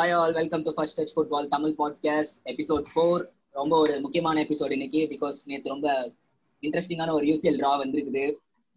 Hi 0.00 0.14
all 0.14 0.32
welcome 0.32 0.62
to 0.62 0.74
first 0.74 1.00
touch 1.00 1.18
football 1.18 1.48
Tamil 1.48 1.74
podcast 1.78 2.36
episode 2.44 2.84
four 2.94 3.26
ரொம்ப 3.50 3.78
ஒரு 3.78 4.00
முக்கியமான 4.00 4.42
episode 4.42 4.70
இன்னைக்கு 4.70 5.06
பிகாஸ் 5.10 5.34
நேற்று 5.44 5.70
ரொம்ப 5.70 6.12
இன்ட்ரெஸ்டிங்கான 6.60 7.12
ஒரு 7.12 7.26
யூசிஎல் 7.26 7.58
ட்ரா 7.58 7.72
வந்திருக்குது. 7.82 8.34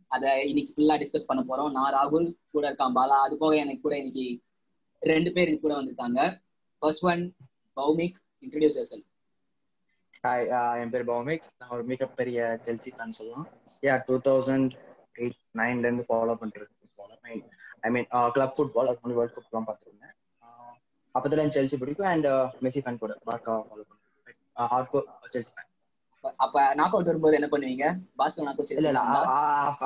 அதை 0.07 0.47
இன்னைக்கு 0.47 0.73
ஃபுல்லா 0.75 0.95
டிஸ்கஸ் 1.03 1.27
பண்ண 1.27 1.43
போறோம். 1.43 1.71
நான் 1.71 1.93
ராகுல் 1.93 2.33
கூட 2.51 2.71
இருக்கான் 2.71 2.91
பாலா. 2.95 3.19
அது 3.25 3.37
போக 3.37 3.55
எனக்கு 3.55 3.81
கூட 3.81 3.97
இன்னைக்கு 3.97 4.41
ரெண்டு 4.99 5.31
பேர் 5.31 5.47
இது 5.47 5.59
கூட 5.59 5.73
வந்திருக்காங்க. 5.81 6.41
First 6.77 7.05
one 7.05 7.35
Bhaumik 7.75 8.15
introduce 8.41 8.79
your 8.81 9.03
hi 10.27 10.79
என் 10.79 10.89
பேர் 10.89 11.05
பௌமிக் 11.05 11.41
நான் 11.57 11.69
ஒரு 11.69 11.83
மிகப்பெரிய 11.83 12.59
செல்சி 12.65 12.91
ஃபேன் 12.97 13.09
சொல்லலாம். 13.09 13.47
யா 13.81 14.01
டூ 14.05 14.19
தௌசண்ட் 14.23 14.71
எயிட் 15.19 15.41
நைன்ல 15.57 15.79
இருந்து 15.79 16.05
ஃபாலோ 16.09 16.37
பண்றது. 16.45 16.71
ஐ 17.81 17.91
மீன் 17.91 18.07
கிளப் 18.31 18.53
ஃபுட்பால் 18.57 18.85
அது 18.85 18.99
வந்து 19.01 19.17
வேர்ல்ட் 19.17 19.37
கப்லாம் 19.37 19.63
பார்த்துருக்கேன் 19.67 19.92
அப்பத்துல 21.15 21.41
எனக்கு 21.41 21.57
செல்சி 21.57 21.77
பிடிக்கும் 21.81 22.09
அண்ட் 22.11 22.27
மெஸ்ஸி 22.63 22.81
ஃபேன் 22.83 23.03
கூட. 23.03 23.13
பார்க்கா 23.29 23.53
ஃபாலோ 23.65 23.83
பண்ணுறேன் 23.83 24.39
ஹார்ட் 24.71 24.91
கோர் 24.93 25.05
செல்சி 25.33 25.51
ஃபேன் 25.51 25.69
அப்ப 26.39 26.57
நாக் 26.79 26.93
அவுட் 26.95 27.09
வரும்போது 27.09 27.37
என்ன 27.39 27.47
பண்ணுவீங்க? 27.53 27.85
பாஸ்கோ 28.19 28.43
நாக் 28.47 28.61
இல்ல 28.73 28.91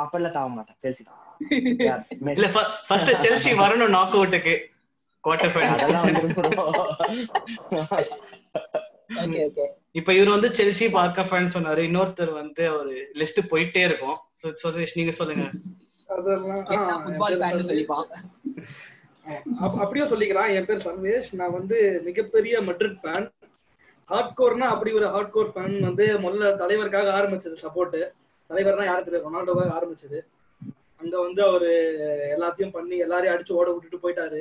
அப்பெல்லாம் 0.01 0.35
தாவ 0.35 0.49
மாட்டேன். 0.57 0.79
செல்சி 0.83 1.03
தான். 1.03 1.23
இல்ல 2.37 2.47
ஃபர்ஸ்ட் 2.87 3.11
செல்சி 3.25 3.51
வரணும் 3.63 3.95
நாக் 3.95 4.15
அவுட்டுக்கு 4.17 4.53
குவார்டர் 5.23 5.53
ஃபைனல் 5.53 5.81
வந்து 6.01 6.21
ஓகே 9.23 9.41
ஓகே 9.47 9.65
இப்ப 9.99 10.09
இவர் 10.13 10.33
வந்து 10.33 10.49
செல்சி 10.57 10.85
பார்க்க 10.91 11.27
ஃபேன் 11.27 11.53
சொன்னாரு. 11.55 11.81
இன்னொருத்தர் 11.87 12.31
வந்து 12.33 12.63
ஒரு 12.77 12.91
லிஸ்ட் 13.19 13.41
போயிட்டே 13.51 13.83
இருக்கும். 13.89 14.17
சுரேஷ் 14.61 14.97
நீங்க 14.99 15.13
சொல்லுங்க. 15.19 15.45
அதெல்லாம் 16.09 17.01
ஃபுட்பால் 17.03 17.37
ஃபேன். 17.39 17.67
சொல்லிப்பான். 17.69 18.07
அப்படியும் 19.83 20.11
சொல்லிக்கலாம். 20.11 20.51
என் 20.57 20.67
பேர் 20.69 20.85
சர்வேஷ். 20.87 21.29
நான் 21.39 21.55
வந்து 21.57 21.77
மிகப்பெரிய 22.07 22.61
மட்ரிட் 22.69 22.97
ஃபேன் 23.01 23.27
ஹார்ட் 24.09 24.35
கோர்னா 24.39 24.67
அப்படி 24.73 24.91
ஒரு 24.99 25.07
ஹார்ட் 25.13 25.33
கோர் 25.35 25.53
ஃபேன் 25.55 25.75
வந்து 25.87 26.05
முதல்ல 26.25 26.51
தலைவருக்காக 26.61 27.09
ஆரம்பிச்சது 27.19 27.55
சப்போர்ட் 27.63 27.97
தலைவர்னா 28.49 28.85
யாரு 28.89 29.05
தெரியும் 29.05 29.25
ரொனால்டோவாக 29.27 29.73
ஆரம்பிச்சது. 29.77 30.19
அங்க 31.01 31.15
வந்து 31.25 31.41
அவரு 31.47 31.71
எல்லாத்தையும் 32.35 32.75
பண்ணி 32.77 32.97
எல்லாரையும் 33.05 33.33
அடிச்சு 33.33 33.57
ஓட 33.59 33.67
விட்டுட்டு 33.71 34.03
போயிட்டாரு. 34.03 34.39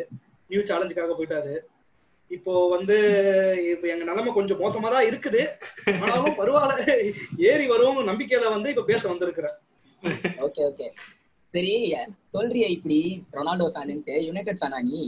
நியூ 0.51 0.61
சேலஞ்சுக்காக 0.69 1.15
போயிட்டாரு. 1.17 1.55
இப்போ 2.37 2.53
வந்து 2.75 2.97
இப்ப 3.73 3.87
எங்க 3.95 4.05
நிலைமை 4.11 4.31
கொஞ்சம் 4.37 4.61
மோசமா 4.63 4.89
தான் 4.95 5.09
இருக்குது. 5.11 5.43
ஆனாலும் 6.03 6.39
பரவாயில்ல. 6.41 6.95
ஏறி 7.51 7.67
வரும் 7.73 8.01
நம்பிக்கையில 8.11 8.49
வந்து 8.55 8.73
இப்ப 8.75 8.85
பேச 8.93 9.03
வந்திருக்கிறேன். 9.13 9.57
ஓகே 10.47 10.63
ஓகே 10.71 10.89
சரி 11.57 11.75
சொல்றியே 12.25 12.69
இப்படி 12.69 12.99
ரொனால்டோ 13.33 13.67
ஃபேனுன்ட்டு 13.75 14.15
யுனைடெட் 14.25 14.61
ஃபேனா 14.61 14.81
நீ? 14.83 15.01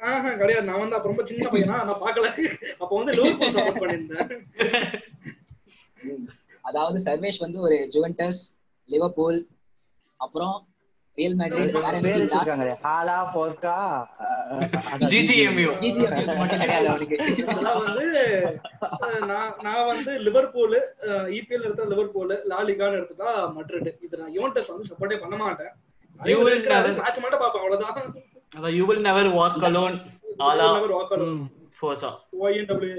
ஆஹா 0.00 0.30
கிடையாது. 0.32 0.66
நான் 0.66 0.78
வந்து 0.78 0.94
அப்ப 0.94 1.08
ரொம்ப 1.08 1.22
சின்ன 1.24 1.50
பையனா? 1.50 1.76
நான் 1.84 2.02
பார்க்கல. 2.02 2.28
அப்ப 2.78 2.90
வந்து 2.96 3.12
லிவர்பூல் 3.12 3.54
சப்போர்ட் 3.54 3.80
பண்ணியிருந்தேன். 3.82 4.28
ம். 6.00 6.26
அதாவது 6.60 6.98
சர்வேஷ் 6.98 7.38
வந்து 7.38 7.60
ஒரு 7.60 7.88
ஜுவென்டஸ் 7.94 8.40
லிவர்பூல் 8.88 9.38
அப்புறம் 10.20 10.56
ரியல் 11.18 11.36
மேட்ரிட் 11.38 12.34
ஹாலா 12.84 13.18
போர்க்கா 13.34 13.76
மட்டும் 16.40 16.60
கிடையாது 16.62 16.88
அவனுக்கு 16.90 17.16
வந்து 17.78 18.06
நான் 19.30 19.52
நான் 19.66 19.86
வந்து 19.90 20.12
லிவர்பூல் 20.26 20.76
இபிஎல் 21.38 21.66
எடுத்தா 21.66 21.86
லிவர்பூல் 21.92 22.34
லாலிகான்னு 22.52 22.98
எடுத்துட்டா 23.00 23.30
மட்ரிட் 23.56 23.90
இது 24.06 24.20
நான் 24.22 24.34
யுவன்டஸ் 24.36 24.70
வந்து 24.72 24.88
சப்போர்ட்டே 24.90 25.20
பண்ண 25.24 25.36
மாட்டேன். 25.44 25.72
You 26.20 26.36
will 26.40 26.58
never- 26.66 26.92
மேட்ச் 26.98 27.20
மட்டும் 27.22 27.42
பார்ப்பேன் 27.42 27.62
அவ்வளவுதான். 27.62 27.96
அதான் 28.52 28.74
you 28.76 28.84
will 28.86 29.04
never 29.06 29.28
walk 29.36 29.64
alone 29.68 29.96
Ala 30.46 30.68
Never 30.70 30.92
walk 30.94 31.10
alone. 31.16 31.40
Forza 31.78 32.10
YNW. 32.46 32.94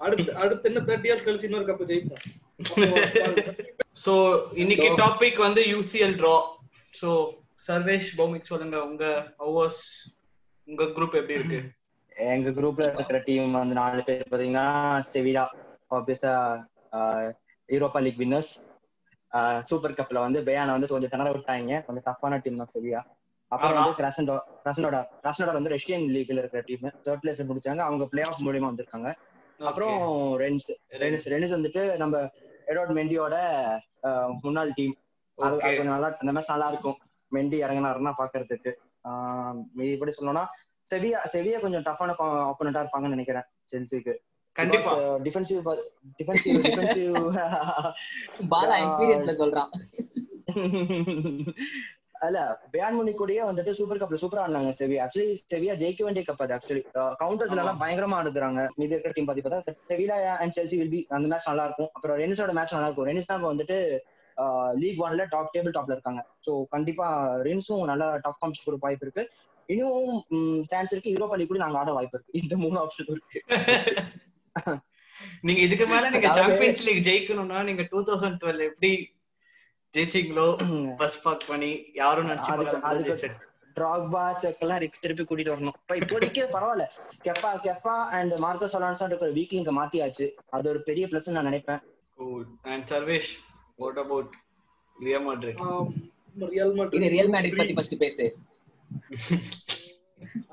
அடுத்து 0.00 0.30
அடுத்து 0.42 0.68
என்ன 0.70 0.80
தேர்ட்டி 0.88 1.08
இயர்ஸ் 1.08 1.24
கழிச்சு 1.26 1.48
இன்னொரு 1.48 1.68
கப் 1.70 1.88
ஜெயிப்போம். 1.90 2.24
சோ 4.04 4.12
இன்னைக்கு 4.54 4.88
டாபிக் 5.00 5.38
வந்து 5.44 5.62
UCL 5.72 6.14
draw 6.20 6.34
so 6.94 7.08
Sarvesh 7.60 8.10
Bhaumik 8.16 8.50
சொல்லுங்க 8.50 8.76
உங்க 8.84 9.04
ஹவர்ஸ் 9.38 9.82
உங்க 10.68 10.84
குரூப் 10.96 11.18
எப்படி 11.20 11.36
இருக்கு? 11.38 11.60
எங்க 12.32 12.50
குரூப்ல 12.50 12.86
இருக்கிற 12.92 13.18
டீம் 13.18 13.52
வந்து 13.52 13.74
நாலு 13.74 14.02
பேர் 14.02 14.30
பாத்தீங்கன்னா 14.30 14.66
செவிடா 15.12 15.44
ஆப்வியஸா 15.90 16.32
யூரோப்பா 17.68 18.00
லீக் 18.02 18.20
வின்னர்ஸ் 18.22 18.52
சூப்பர் 19.60 19.96
கப்ல 19.98 20.18
வந்து 20.26 20.40
பயானை 20.42 20.72
வந்து 20.76 20.86
கொஞ்சம் 20.86 21.12
திணற 21.14 21.30
விட்டாங்க. 21.32 21.80
கொஞ்சம் 21.86 22.06
டஃப்பான 22.08 22.40
டீம் 22.42 22.60
தான் 22.62 22.72
செவியா. 22.74 23.00
அப்புறம். 23.52 23.76
வந்து 23.78 23.92
கிராசன்டோ 24.00 24.34
கிராசனோடா 24.64 25.00
கிராசனோடா 25.22 25.52
வந்து 25.58 25.72
ரஷ்யன் 25.74 26.06
லீக்ல 26.14 26.40
இருக்கிற 26.42 26.62
டீம் 26.68 26.86
தேர்ட் 27.06 27.22
பிளேஸ் 27.24 27.42
முடிச்சாங்க. 27.50 27.82
அவங்க 27.88 28.06
பிளே 28.12 28.22
ஆஃப் 28.28 28.44
மூலியமா 28.46 28.70
வந்திருக்காங்க. 28.70 29.10
அப்புறம் 29.60 29.96
ரென்ஸ் 30.42 30.68
ரென்ஸ் 31.02 31.26
ரென்ஸ் 31.34 31.54
வந்துட்டு 31.56 31.82
நம்ம 32.02 32.16
எடோட் 32.66 32.92
மெண்டியோட 32.98 33.36
முன்னாள் 34.44 34.76
டீம். 34.78 34.94
அது 35.38 35.54
கொஞ்சம் 35.60 35.94
நல்லா 35.94 36.08
அந்த 36.22 36.32
மேட்ச் 36.36 36.52
நல்லா 36.54 36.68
இருக்கும். 36.74 36.96
மெண்டி 37.32 37.56
இறங்கினாருன்னா 37.64 38.12
பாக்குறதுக்கு. 38.18 38.72
ஆஹ், 39.04 39.58
இப்படி 39.88 40.12
சொல்லணும்னா 40.12 40.44
செவியா 40.86 41.18
செவியா 41.32 41.58
கொஞ்சம் 41.60 41.84
டஃப்பான 41.84 42.14
ஆப்போனண்டா 42.46 42.82
இருப்பாங்கன்னு 42.82 43.16
நினைக்கிறேன் 43.16 43.46
செல்சிக்கு 43.72 44.14
கண்டிப்பா. 44.56 44.92
டிஃபென்சிவ் 45.24 45.60
டிஃபென்சிவ் 46.18 46.56
டிஃபென்சிவ் 46.64 47.16
பாலா 48.50 48.76
எக்ஸ்பீரியன்ஸ்ல 48.78 49.34
சொல்றான். 49.42 49.70
அல்ல 52.18 52.38
பேன் 52.72 52.96
முனி 52.96 53.12
கூடயே 53.12 53.42
வந்துட்டு 53.44 53.72
சூப்பர் 53.78 54.00
கப்ல 54.00 54.18
சூப்பரா 54.22 54.44
ஆடினாங்க 54.44 54.70
செவியா. 54.78 55.02
ஆக்சுவலி 55.04 55.34
செவியா 55.52 55.74
ஜெயிக்க 55.82 56.02
வேண்டிய 56.02 56.22
கப் 56.24 56.42
அது 56.44 56.54
ஆக்சுவலி 56.56 56.82
கவுண்டர்ஸ்ல 57.20 57.56
எல்லாம் 57.56 57.80
பயங்கரமா 57.82 58.16
ஆடுறாங்க 58.20 58.62
மீதி 58.76 58.94
இருக்கிற 58.94 59.12
டீம் 59.12 59.28
பாத்தி 59.28 59.42
பார்த்தா 59.44 59.74
Sevilla 59.90 60.16
and 60.36 60.54
Chelsea 60.56 60.78
will 60.80 60.90
be 60.90 61.02
அந்த 61.10 61.28
மேட்ச் 61.28 61.48
நல்லா 61.50 61.66
இருக்கும். 61.68 61.90
அப்புறம் 61.94 62.18
ரெனிஸோட 62.18 62.52
மேட்ச் 62.58 62.74
நல்லா 62.74 62.88
இருக்கும். 62.88 63.08
ரெனிஸ் 63.10 63.30
தான் 63.30 63.44
வந்துட்டு 63.44 63.76
லீக் 64.82 65.02
ஒன்ல 65.04 65.24
டாப் 65.34 65.52
டேபிள் 65.54 65.74
டாப்ல 65.76 65.96
இருக்காங்க. 65.96 66.22
சோ 66.46 66.52
கண்டிப்பா 66.74 67.06
ரெனிஸும் 67.46 67.84
நல்லா 67.90 68.08
டஃப் 68.26 68.40
காம்ஸ் 68.40 68.64
கொடுக்க 68.64 68.86
வாய்ப்பு 68.86 69.06
இருக்கு. 69.06 69.24
இன்னும் 69.66 70.64
சான்ஸ் 70.70 70.92
இருக்கு. 70.92 71.14
யூரோப்பா 71.14 71.38
லீக் 71.38 71.52
கூட 71.52 71.62
நாங்க 71.64 71.78
ஆட 71.78 71.92
வாய்ப்பு 71.98 72.16
இருக்கு. 72.18 72.38
இந்த 72.42 72.56
மூணு 72.64 72.76
ஆப்ஷன் 72.84 73.10
இருக்கு. 73.14 73.40
நீங்க 75.46 75.60
இதுக்கு 75.60 75.86
மேல 75.86 76.10
நீங்க 76.14 76.28
சாம்பியன்ஸ் 76.34 76.82
லீக் 76.88 77.04
ஜெயிக்கணும்னா 77.08 77.60
நீங்க 77.68 77.84
டூ 77.92 78.00
தௌசண்ட் 78.08 78.40
டுவெல் 78.42 78.64
எப்படி 78.68 78.92
ஜெயிச்சீங்களோ 79.94 80.46
பஸ் 81.02 81.20
பாக் 81.22 81.48
பண்ணி 81.50 81.70
யாரும் 81.94 82.30
நினைச்சு. 82.30 83.30
ட்ராக்பா 83.78 84.22
செக்கெல்லாம் 84.42 84.80
ரிக் 84.82 85.02
திருப்பி 85.02 85.24
கூட்டிட்டு 85.24 85.52
வரணும். 85.54 85.76
இப்ப 85.80 85.96
இப்போதைக்கு 85.96 86.42
பரவாயில்ல. 86.54 86.84
Kepa 87.26 87.50
Kepa 87.66 87.96
and 88.16 88.32
Marcus 88.44 88.76
Alonso 88.78 89.06
இருக்கிற 89.10 89.30
வீக்லிங்க 89.36 89.72
மாத்தியாச்சு. 89.80 90.26
அது 90.56 90.66
ஒரு 90.68 90.80
பெரிய 90.88 91.06
பிளஸ் 91.06 91.30
நான் 91.36 91.48
நினைப்பேன். 91.50 91.82
And 92.72 92.82
Sarvesh 92.92 93.30
what 93.78 94.00
about 94.04 94.32
Real 94.96 95.24
Madrid 95.28 95.60
Real 96.54 96.74
Madrid 96.78 97.12
Real 97.16 97.32
Madrid 97.34 97.58
பத்தி 97.60 97.74
ஃபர்ஸ்ட் 97.76 98.02
பேசு. 98.04 98.26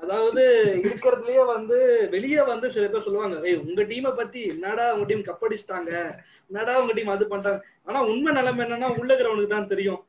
அதாவது 0.02 0.42
இருக்கிறதுலயே 0.86 1.42
வந்து 1.54 1.76
வெளியே 2.12 2.42
வந்து 2.50 2.66
சில 2.74 2.84
பேர் 2.90 3.04
சொல்லுவாங்க 3.06 3.36
ஏய் 3.50 3.62
உங்க 3.68 3.82
டீமை 3.90 4.12
பத்தி 4.20 4.40
என்னடா 4.54 4.84
உங்க 4.94 5.06
டீம் 5.10 5.28
கப்படிச்சிட்டாங்க? 5.28 5.92
என்னடா 6.50 6.74
உங்க 6.82 6.92
டீம் 6.98 7.14
அது 7.14 7.26
பண்றாங்க? 7.32 7.60
ஆனா 7.88 7.98
உண்மை 8.10 8.32
நிலைமை 8.38 8.62
என்னன்னா 8.66 8.90
உள்ள 8.98 9.10
இருக்கிறவனுக்கு 9.12 9.54
தான் 9.54 9.72
தெரியும். 9.72 10.02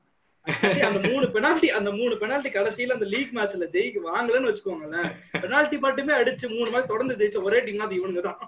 அந்த 0.87 0.99
மூணு 1.07 1.25
பெனால்டி 1.35 1.69
அந்த 1.77 1.89
மூணு 1.99 2.13
பெனால்டி 2.21 2.49
கடைசியில 2.57 2.95
அந்த 2.97 3.07
லீக் 3.13 3.33
மேட்ச்ல 3.37 3.65
ஜெயிக்க 3.75 4.03
வாங்கலன்னு 4.11 4.49
வச்சுக்கோங்களேன். 4.49 5.09
பெனால்டி 5.43 5.79
மட்டுமே 5.87 6.13
அடிச்சு 6.19 6.47
மூணு 6.55 6.69
மேட்ச் 6.75 6.91
தொடர்ந்து 6.93 7.17
ஜெயிச்ச 7.21 7.41
ஒரே 7.47 7.59
டீம் 7.67 7.85
அது 7.87 7.99
இவனுங்க 7.99 8.23
தான். 8.29 8.39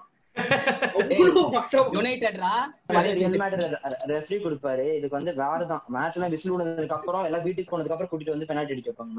ரெஃப்ரி 4.10 4.36
கொடுப்பாரு. 4.44 4.86
இதுக்கு 4.98 5.18
வந்து 5.18 5.32
வேற 5.40 5.60
தான். 5.72 5.82
மேட்ச் 5.94 6.16
எல்லாம் 6.18 6.32
விசில் 6.34 6.52
விடுனதுக்கு 6.52 6.96
அப்புறம் 6.98 7.24
எல்லாம் 7.28 7.44
வீட்டுக்கு 7.46 7.72
போனதுக்கு 7.72 7.96
அப்புறம் 7.96 8.10
கூட்டிட்டு 8.12 8.34
வந்து 8.34 8.48
பெனால்டி 8.50 8.74
அடிக்க 8.74 8.90
வைப்பாங்க. 8.90 9.12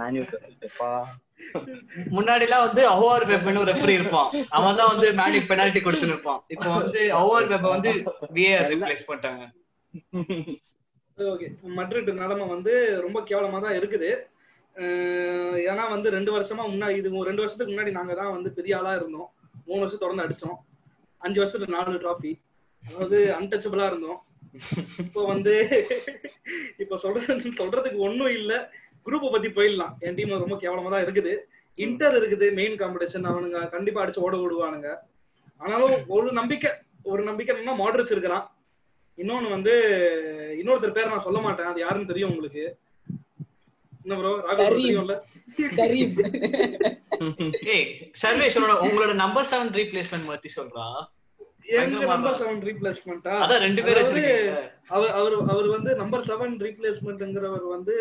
முன்னாடி 2.18 2.46
எல்லாம் 2.48 2.66
வந்து 2.68 2.82
அவார் 2.94 3.28
வெப்னு 3.32 3.62
ஒரு 3.64 3.72
ரெஃபரி 3.74 3.96
இருப்பான். 4.00 4.30
அவன் 4.58 4.80
தான் 4.80 4.92
வந்து 4.94 5.08
மேனிக் 5.22 5.50
பெனால்டி 5.52 5.82
கொடுத்து 5.88 6.10
இருப்பான். 6.12 6.40
இப்போ 6.56 6.70
வந்து 6.80 7.02
அவார் 7.22 7.52
வெப்ப 7.54 7.68
வந்து 7.76 7.92
விஏஆர் 8.38 8.70
ரிப்ளேஸ் 8.74 9.08
பண்ணிட்டாங்க. 9.10 9.44
ஓகே 11.18 11.48
மட்ரிட் 11.78 12.12
நிலைமை 12.24 12.46
வந்து 12.56 12.74
ரொம்ப 13.06 13.18
கேவலமா 13.30 13.60
தான் 13.68 13.78
இருக்குது. 13.80 14.12
ஏன்னா 15.70 15.84
வந்து 15.96 16.08
ரெண்டு 16.18 16.32
வருஷமா 16.36 16.64
முன்னாடி 16.74 16.96
இது 17.00 17.10
ரெண்டு 17.30 17.44
வருஷத்துக்கு 17.44 17.74
முன்னாடி 17.74 17.92
நாங்க 18.00 18.14
தான் 18.20 18.36
வந்து 18.36 18.50
பெரிய 18.60 18.74
ஆளா 18.82 18.92
இருந்தோம். 19.00 19.30
மூணு 19.70 19.82
வருஷம் 19.84 20.04
தொடர்ந்து 20.04 20.26
அடிச்சோம். 20.26 20.60
அஞ்சு 21.26 21.40
வருஷத்துல 21.42 21.76
நாலு 21.78 22.02
டிராஃபி 22.04 22.34
அதாவது 22.84 23.18
அன்டச்சபிளா 23.38 23.88
இருந்தோம். 23.92 24.20
இப்போ 25.04 25.22
வந்து 25.32 25.54
இப்போ 26.84 26.96
சொல்றது 27.04 27.52
சொல்றதுக்கு 27.62 28.00
ஒண்ணும் 28.08 28.34
இல்ல. 28.40 28.54
குரூப்பை 29.06 29.30
பத்தி 29.34 29.50
போயிடலாம். 29.58 29.94
என் 30.06 30.18
டீம் 30.18 30.34
ரொம்ப 30.44 30.58
கேவலமா 30.64 30.90
தான் 30.94 31.06
இருக்குது. 31.06 31.34
இன்டர் 31.86 32.16
இருக்குது 32.20 32.48
மெயின் 32.60 32.76
காம்படிஷன் 32.82 33.30
அவனுங்க 33.32 33.60
கண்டிப்பா 33.76 34.02
அடிச்சு 34.04 34.26
ஓட 34.26 34.36
விடுவானுங்க. 34.42 34.90
ஆனாலும் 35.62 35.96
ஒரு 36.16 36.30
நம்பிக்கை 36.40 36.72
ஒரு 37.12 37.22
நம்பிக்கை 37.30 37.52
என்னன்னா 37.54 37.76
மாடரிச் 37.82 38.14
இருக்கிறான் 38.16 38.46
இன்னொன்னு 39.18 39.56
வந்து 39.56 39.74
இன்னொருத்தர் 40.60 40.98
பேர் 40.98 41.12
நான் 41.14 41.28
சொல்ல 41.28 41.40
மாட்டேன். 41.46 41.70
அது 41.72 41.80
யாருன்னு 41.84 42.12
தெரியும் 42.12 42.32
உங்களுக்கு 42.34 42.64
என்ன 42.64 42.70
ப்ரோ 42.70 42.80
ராகுல் 42.80 42.80
கரீம். 42.80 42.80
தெரியும்ல 42.80 43.20
கரீம் 43.20 43.20
ஏய் 43.52 43.91
சர்வேஷனோட 43.91 43.91
உங்களோட 48.86 49.14
நம்பர் 49.14 49.46
செவன் 49.52 49.72
ரீப்ளேஸ்மெண்ட் 49.80 50.28
பத்தி 50.28 50.50
சொல்றா. 50.56 50.86
வச்சிருக்கீங்க. 54.02 54.72
அவர் 54.90 55.68
வந்து 55.68 55.96
நம்பர் 55.96 56.26
செவன் 56.26 56.56
ரீப்ளேஸ்மெண்ட்ங்கிறவர் 56.66 57.68
வந்து 57.70 57.96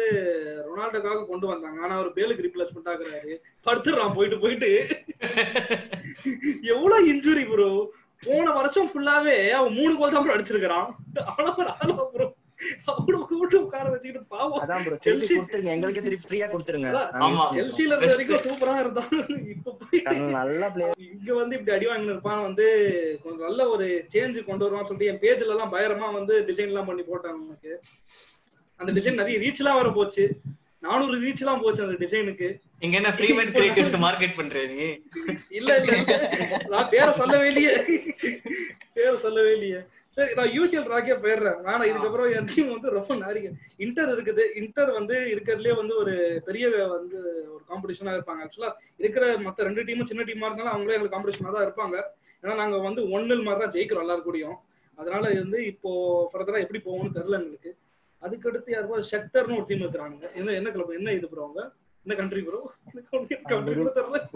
ரொனால்டோக்காக 0.68 1.26
கொண்டு 1.26 1.46
வந்தாங்க. 1.46 1.82
ஆனா 1.82 1.94
அவர் 1.94 2.12
பேலுக்கு 2.12 2.46
ரீப்ளேஸ்மெண்ட் 2.46 2.90
ஆகுறாரு 2.92 3.34
படுத்துறான் 3.64 4.14
போயிட்டு 4.14 4.38
போயிட்டு. 4.38 4.70
எவ்வளவு 6.62 7.12
இன்ஜுரி 7.12 7.44
ப்ரோ 7.52 7.92
போன 8.20 8.50
வருஷம் 8.50 8.90
ஃபுல்லாவே 8.92 9.50
அவன் 9.50 9.72
மூணு 9.72 9.96
கோல் 9.96 10.12
தான் 10.12 10.28
அவ்வளவு 11.24 11.66
ஆளா 11.78 12.02
ப்ரோ 12.02 12.26
அவ்வளவு 12.84 13.26
கூட்டு 13.26 13.56
உட்கார 13.62 13.88
வச்சுக்கிட்டு 13.88 14.26
பாவம். 14.28 14.60
அதான் 14.60 14.82
ப்ரோ 14.82 14.96
திருப்பி 14.96 15.26
Chelsea- 15.26 15.36
கொடுத்துருங்க 15.36 15.70
எங்களுக்கு 15.70 16.02
திருப்பி 16.02 16.26
ஃப்ரீயா 16.26 16.46
கொடுத்துருங்க. 16.50 16.88
அதான், 16.90 17.10
நாங்க 17.12 17.26
ஆமா. 17.26 17.34
use 17.34 17.42
பண்ணிக்கிறோம். 17.42 17.58
செல்சியில 17.58 17.92
இருந்த 17.92 18.10
வரைக்கும் 18.12 18.44
சூப்பரா 18.46 18.78
இருந்தான் 18.78 19.12
இப்ப 19.50 19.76
போயிட்டு 19.80 20.10
கண்ணு 20.10 20.30
நல்ல 20.30 20.70
பிளேயர் 20.70 21.02
இங்க 21.08 21.34
வந்து 21.34 21.56
இப்படி 21.56 21.76
அடி 21.76 21.86
வாங்கின 21.86 22.04
இருப்பான் 22.06 22.42
வந்து 22.42 22.66
கொஞ்சம் 23.22 23.46
நல்ல 23.46 23.68
ஒரு 23.68 23.86
சேஞ்ச் 24.14 24.44
கொண்டு 24.44 24.64
வருவான் 24.64 24.84
சொல்லிட்டு 24.84 25.12
என் 25.12 25.22
பேஜ்ல 25.22 25.48
எல்லாம் 25.48 25.72
பயங்கரமா 25.72 26.12
வந்து 26.12 26.36
டிசைன் 26.40 26.70
எல்லாம் 26.70 26.86
பண்ணி 26.86 27.02
போட்டாங்க 27.02 27.38
உனக்கு. 27.40 27.72
அந்த 28.80 28.92
டிசைன் 28.92 29.14
நிறைய 29.14 29.38
ரீச் 29.38 29.58
எல்லாம் 29.58 29.76
வர 29.76 29.90
போச்சு. 29.90 30.24
நானூறு 30.78 31.20
ரீச் 31.20 31.38
எல்லாம் 31.38 31.60
போச்சு 31.60 31.82
அந்த 31.82 32.06
டிசைனுக்கு 32.06 32.46
இங்க 32.80 32.96
என்ன 32.96 33.10
ஃப்ரீ 33.10 33.32
மெட் 33.32 33.48
கிரியேட்டர்ஸ்க்கு 33.48 33.98
மார்க்கெட் 34.00 34.36
பண்ற 34.36 34.64
நீ? 34.66 34.86
இல்ல 35.50 35.76
இல்ல. 35.78 35.96
நான் 36.68 36.88
பேரை 36.88 37.12
சொல்லவே 37.14 37.46
இல்லையே. 37.46 37.74
பேரை 38.92 39.16
சொல்லவே 39.16 39.52
இல்லையே. 39.52 39.80
நான் 40.38 40.52
யூசிஎல் 40.56 40.88
ராக்கே 40.92 41.16
போயிடுறேன். 41.24 41.58
ஆனா 41.72 41.82
இதுக்கப்புறம் 41.90 42.30
என் 42.36 42.48
டீம் 42.52 42.72
வந்து 42.74 42.88
ரொம்ப 42.96 43.14
நாரிங்க 43.22 43.50
இன்டர் 43.84 44.10
இருக்குது. 44.14 44.44
இன்டர் 44.60 44.90
வந்து 44.96 45.16
இருக்கிறதுலே 45.32 45.74
வந்து 45.80 45.94
ஒரு 46.02 46.14
பெரிய 46.48 46.64
வந்து 46.94 47.18
ஒரு 47.54 47.62
காம்படிஷனா 47.70 48.14
இருப்பாங்க. 48.16 48.42
ஆக்சுவலா 48.46 48.70
இருக்கிற 49.02 49.24
மத்த 49.46 49.66
ரெண்டு 49.68 49.84
டீமும் 49.88 50.10
சின்ன 50.10 50.24
டீமா 50.30 50.48
இருந்தாலும் 50.48 50.74
அவங்களே 50.74 50.96
எங்களுக்கு 50.96 51.16
காம்படிஷனா 51.16 51.54
தான் 51.56 51.66
இருப்பாங்க. 51.68 51.96
ஏன்னா 52.42 52.54
நாங்க 52.62 52.76
வந்து 52.88 53.00
ஒன்னில் 53.14 53.46
மாதிரி 53.46 53.62
தான் 53.64 53.74
ஜெயிக்கிறோம் 53.76 54.04
எல்லாரும் 54.06 54.26
கூடயும் 54.28 54.58
அதனால 54.98 55.24
வந்து 55.42 55.58
இப்போ 55.72 55.90
ஃபர்தரா 56.32 56.62
எப்படி 56.64 56.80
போகும்னு 56.86 57.16
தெரியல 57.18 57.38
எங்களுக்கு. 57.40 57.70
அதுக்கடுத்து 58.22 58.74
யாருக்கோ 58.74 59.02
ஷெக்டர்னு 59.12 59.58
ஒரு 59.58 59.66
டீம் 59.68 59.84
இருக்கிறாங்க 59.84 60.30
என்ன 60.38 60.54
என்ன 60.60 60.70
கிளப் 60.76 60.96
என்ன 61.00 61.12
இது 61.18 61.28
ப்ரோ 61.32 61.44
அவங்க? 61.46 61.62
என்ன 62.06 62.14
country 62.20 62.42
bro 62.48 62.60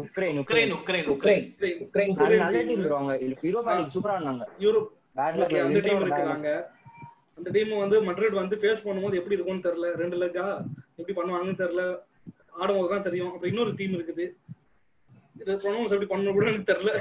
Ukraine 0.04 0.38
Ukraine. 0.42 0.72
Ukraine 0.76 1.08
Ukraine 1.14 1.40
Ukraine. 1.84 2.14
நல்ல 2.44 2.62
டீம் 2.70 2.84
ப்ரோ 2.86 2.98
அவங்க. 3.00 3.88
சூப்பரா 3.96 4.16
யூரோப் 4.66 4.90
அந்த 5.16 5.46
டீம் 5.50 5.74
லக் 5.74 6.06
இருக்கிறாங்க 6.06 6.50
அந்த 7.38 7.48
டீம் 7.54 7.70
வந்து 7.82 7.96
மட்ரிட் 8.08 8.40
வந்து 8.40 8.56
ஃபேஸ் 8.62 8.84
பண்ணும்போது 8.86 9.18
எப்படி 9.20 9.36
இருக்கும்னு 9.36 9.66
தெரியல. 9.66 9.86
ரெண்டு 10.02 10.16
லெக்கா 10.22 10.46
எப்படி 10.98 11.14
பண்ணுவாங்கன்னு 11.18 11.60
தெரியல. 11.62 11.84
ஆடும்போது 12.60 12.90
தான் 12.92 13.06
தெரியும். 13.06 13.30
அப்புறம் 13.32 13.52
இன்னொரு 13.52 13.72
டீம் 13.78 13.94
இருக்குது. 13.98 14.26
இது 15.40 15.52
ப்ரொனவுன்ஸ் 15.62 15.94
எப்படி 15.94 16.10
பண்ணணும் 16.12 16.36
கூட 16.36 16.46
எனக்கு 16.52 16.70
தெரியல. 16.72 16.92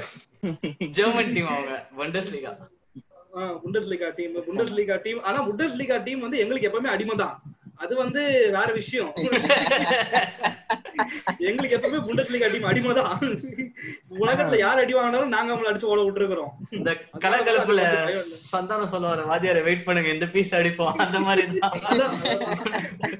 ஜெர்மன் 0.98 1.34
டீம் 1.36 1.50
அவங்க. 1.54 1.74
வண்டர்ஸ்லீகா 2.00 2.52
Bundes 3.62 3.88
Liga 3.92 4.08
team 4.16 4.34
Bundes 4.48 4.74
Liga 4.78 4.96
team 5.04 5.20
ஆனா 5.28 5.38
புண்டஸ் 5.46 5.78
லீகா 5.80 5.96
டீம் 6.06 6.24
வந்து 6.24 6.40
எங்களுக்கு 6.42 6.68
எப்பவுமே 6.68 6.90
அடிமை 6.94 7.14
தான் 7.22 7.34
அது 7.82 7.92
வந்து 8.00 8.22
வேற 8.56 8.68
விஷயம். 8.80 9.12
எங்களுக்கு 11.48 11.76
எப்பவுமே 11.76 11.98
புண்டஸ் 12.06 12.30
லீகா 12.32 12.48
டீம் 12.52 12.68
அடிமை 12.70 12.92
தான். 12.98 13.14
உலகத்துல 14.22 14.58
யார் 14.62 14.80
அடி 14.82 14.94
வாங்கினாலும் 14.96 15.32
நாங்க 15.34 15.50
அவங்கள 15.52 15.70
அடிச்சு 15.70 15.90
ஓட 15.92 16.00
விட்டுருக்கிறோம். 16.04 16.52
இந்த 16.78 16.90
கலகலப்புல 17.24 17.82
சந்தானம் 18.52 18.92
சொல்லுவாரு 18.94 19.24
வாத்தியார 19.30 19.62
வெயிட் 19.68 19.86
பண்ணுங்க 19.88 20.10
இந்த 20.16 20.28
பீஸ் 20.34 20.56
அடிப்போம். 20.60 20.94
அந்த 21.06 21.20
மாதிரி 21.26 21.42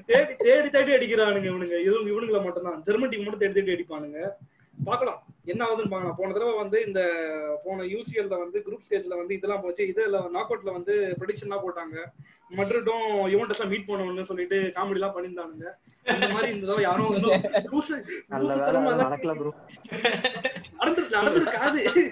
தேடி 0.09 0.33
தேடி 0.45 0.69
தேடி 0.77 0.91
அடிக்கிறானுங்க 0.97 1.49
இவனுங்க. 1.51 1.77
இவனுங்க 1.87 2.11
இவனுங்கள 2.15 2.41
மட்டும்தான். 2.47 2.79
ஜெர்மன் 2.89 3.11
டீம் 3.13 3.25
மட்டும் 3.25 3.43
தேடி 3.43 3.57
தேடி 3.59 3.75
அடிப்பானுங்க. 3.77 4.19
பார்க்கலாம். 4.83 5.25
என்ன 5.45 5.65
ஆகுதுன்னு 5.65 5.89
பார்க்கலாம். 5.89 6.15
போன 6.15 6.33
தடவை 6.33 6.55
வந்து 6.55 6.83
இந்த 6.85 7.01
போன 7.63 7.83
யூசிஎல்ல 7.83 8.27
வந்து 8.27 8.63
குரூப் 8.65 8.79
ஸ்டேஜ்ல 8.89 9.17
வந்து 9.17 9.33
இதெல்லாம் 9.33 9.61
போச்சு. 9.61 9.85
இதுல 9.85 10.29
நாக் 10.29 10.51
அவுட்ல 10.51 10.71
வந்து 10.71 11.15
ப்ரெடிக்ஷன்லாம் 11.19 11.61
போட்டாங்க. 11.67 11.97
மட்ரிட்டும் 12.49 13.09
யுவன்டஸும் 13.09 13.67
மீட் 13.67 13.87
பண்ணணும்னு 13.87 14.23
சொல்லிட்டு 14.23 14.61
காமெடி 14.61 14.91
எல்லாம் 14.91 15.17
பண்ணியிருந்தானுங்க. 15.17 15.65
இந்த 16.13 16.29
மாதிரி 16.29 16.53
இந்த 16.53 16.67
தடவை 16.67 16.83
யாரும் 16.83 17.13
நடந்துருக்கு 20.79 21.13
நடந்திருக்காது 21.15 22.11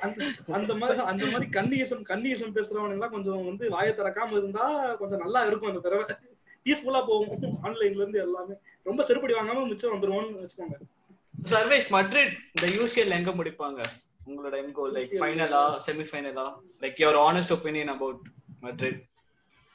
அந்த- 0.00 0.24
அந்த 0.52 0.74
மாதிரி 0.74 1.00
அந்த 1.00 1.26
மாதிரி 1.26 1.46
கன்னியசம் 1.50 2.02
கன்னியசம் 2.02 2.54
பேசுறவனுங்க 2.54 2.90
எல்லாம் 2.90 3.10
கொஞ்சம் 3.10 3.44
வந்து 3.44 3.70
வாயை 3.70 3.94
திறக்காம 3.94 4.30
இருந்தா 4.30 4.94
கொஞ்சம் 4.94 5.18
நல்லா 5.18 5.44
இருக்கும் 5.44 5.68
அந்த 5.68 5.88
தடவை. 5.88 6.16
பீஸ்ஃபுல்லா 6.64 7.06
போகும். 7.06 7.58
ஆன்லைன்ல 7.62 7.94
இருந்து 7.94 8.18
எல்லாமே. 8.18 8.54
ரொம்ப 8.82 9.04
செருப்படி 9.04 9.32
வாங்காம 9.32 9.68
மிச்சம் 9.68 9.92
வந்துருவோம்னு 9.92 10.48
வச்சுக்கோங்க. 10.48 10.97
சர்வேஷ் 11.52 11.90
மட்ரிட் 11.96 12.32
இந்த 12.54 12.66
யூசிஎல் 12.76 13.16
எங்க 13.18 13.30
முடிப்பாங்க? 13.38 13.80
உங்களோட 14.28 14.54
எம் 14.62 14.72
கோல் 14.78 14.94
லைக் 14.96 15.12
ஃபைனலா 15.20 15.62
செமி 15.84 16.04
ஃபைனலா 16.08 16.46
like 16.84 16.98
your 17.02 17.18
honest 17.28 17.54
opinion 17.56 17.92
about 17.94 18.22
Madrid. 18.64 18.98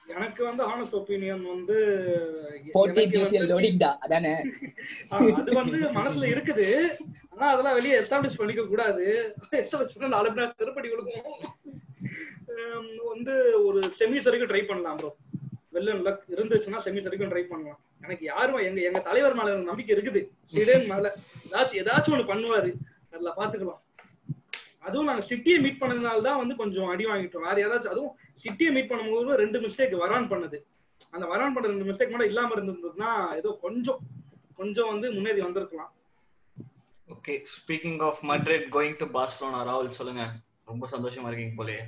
எனக்கு 0.07 0.41
வந்து 0.47 0.63
ஆனஸ்ட் 0.71 0.95
ஒப்பீனியன் 0.99 1.43
வந்து 1.53 1.77
அதானே? 4.05 4.33
அது 5.13 5.29
வந்து 5.59 5.77
மனசுல 5.99 6.25
இருக்குது. 6.33 6.67
ஆனா 7.33 7.45
அதெல்லாம் 7.53 7.77
வெளியே 7.77 7.95
எஸ்டாப்ளிஷ் 7.99 8.39
பண்ணிக்க 8.41 8.65
கூடாது. 8.71 9.05
எஸ்டாப்ளிஷ் 9.61 9.95
பண்ணா 9.95 10.15
நாலு 10.17 10.33
பேர் 10.37 10.59
திருப்படி 10.61 10.89
கொடுக்கும் 10.89 11.29
வந்து 13.13 13.33
ஒரு 13.67 13.79
செமிஸ் 13.99 14.27
வரைக்கும் 14.27 14.51
ட்ரை 14.51 14.63
பண்ணலாம் 14.69 14.97
ப்ரோ 15.01 15.11
வெள்ளம் 15.75 16.03
லக் 16.07 16.23
இருந்துச்சுன்னா 16.35 16.79
செமிஸ் 16.85 17.07
வரைக்கும் 17.07 17.31
ட்ரை 17.33 17.43
பண்ணலாம். 17.51 17.79
எனக்கு 18.05 18.25
யாரும்? 18.31 18.59
எங்க 18.67 18.79
எங்க 18.89 18.99
தலைவர் 19.07 19.37
மேல 19.39 19.55
நம்பிக்கை 19.69 19.93
இருக்குது. 19.95 20.21
சிடேன் 20.53 20.89
மேல 20.91 21.05
ஏதாச்சும் 21.47 21.81
ஏதாச்சும் 21.83 22.15
ஒண்ணு 22.15 22.31
பண்ணுவாரு. 22.31 22.71
அதுல 23.13 23.31
பாத்துக்கலாம். 23.39 23.81
அதுவும் 24.87 25.09
நாங்க 25.09 25.23
சிட்டியை 25.29 25.57
மீட் 25.65 25.81
பண்ணதுனால 25.81 26.21
தான் 26.27 26.39
வந்து 26.41 26.55
கொஞ்சம் 26.61 26.89
அடி 26.93 27.05
வாங்கிட்டோம். 27.09 27.45
வேற 27.49 27.57
யாராச்சும் 27.63 27.93
அதுவும் 27.95 28.13
சிட்டியை 28.43 28.71
மீட் 28.77 28.89
பண்ணும்போது 28.91 29.41
ரெண்டு 29.43 29.59
மிஸ்டேக் 29.65 29.93
வரான் 30.03 30.31
பண்ணது. 30.33 30.57
அந்த 31.15 31.25
வரான் 31.33 31.53
பண்ண 31.55 31.65
ரெண்டு 31.73 31.87
மிஸ்டேக் 31.89 32.11
மட்டும் 32.13 32.31
இல்லாம 32.31 32.53
இருந்திருந்ததுன்னா 32.55 33.11
ஏதோ 33.39 33.49
கொஞ்சம் 33.65 34.01
கொஞ்சம் 34.59 34.89
வந்து 34.91 35.07
முன்னேறி 35.13 35.41
வந்திருக்கலாம். 35.45 35.91
Okay 37.13 37.33
speaking 37.53 38.01
of 38.07 38.21
Madrid 38.31 38.67
going 38.75 38.99
to 39.01 39.05
Barcelona 39.15 39.61
ராகுல் 39.69 39.97
சொல்லுங்க. 39.99 40.25
ரொம்ப 40.71 40.87
சந்தோஷமா 40.91 41.29
இருக்கீங்க 41.29 41.55
போலயே. 41.59 41.83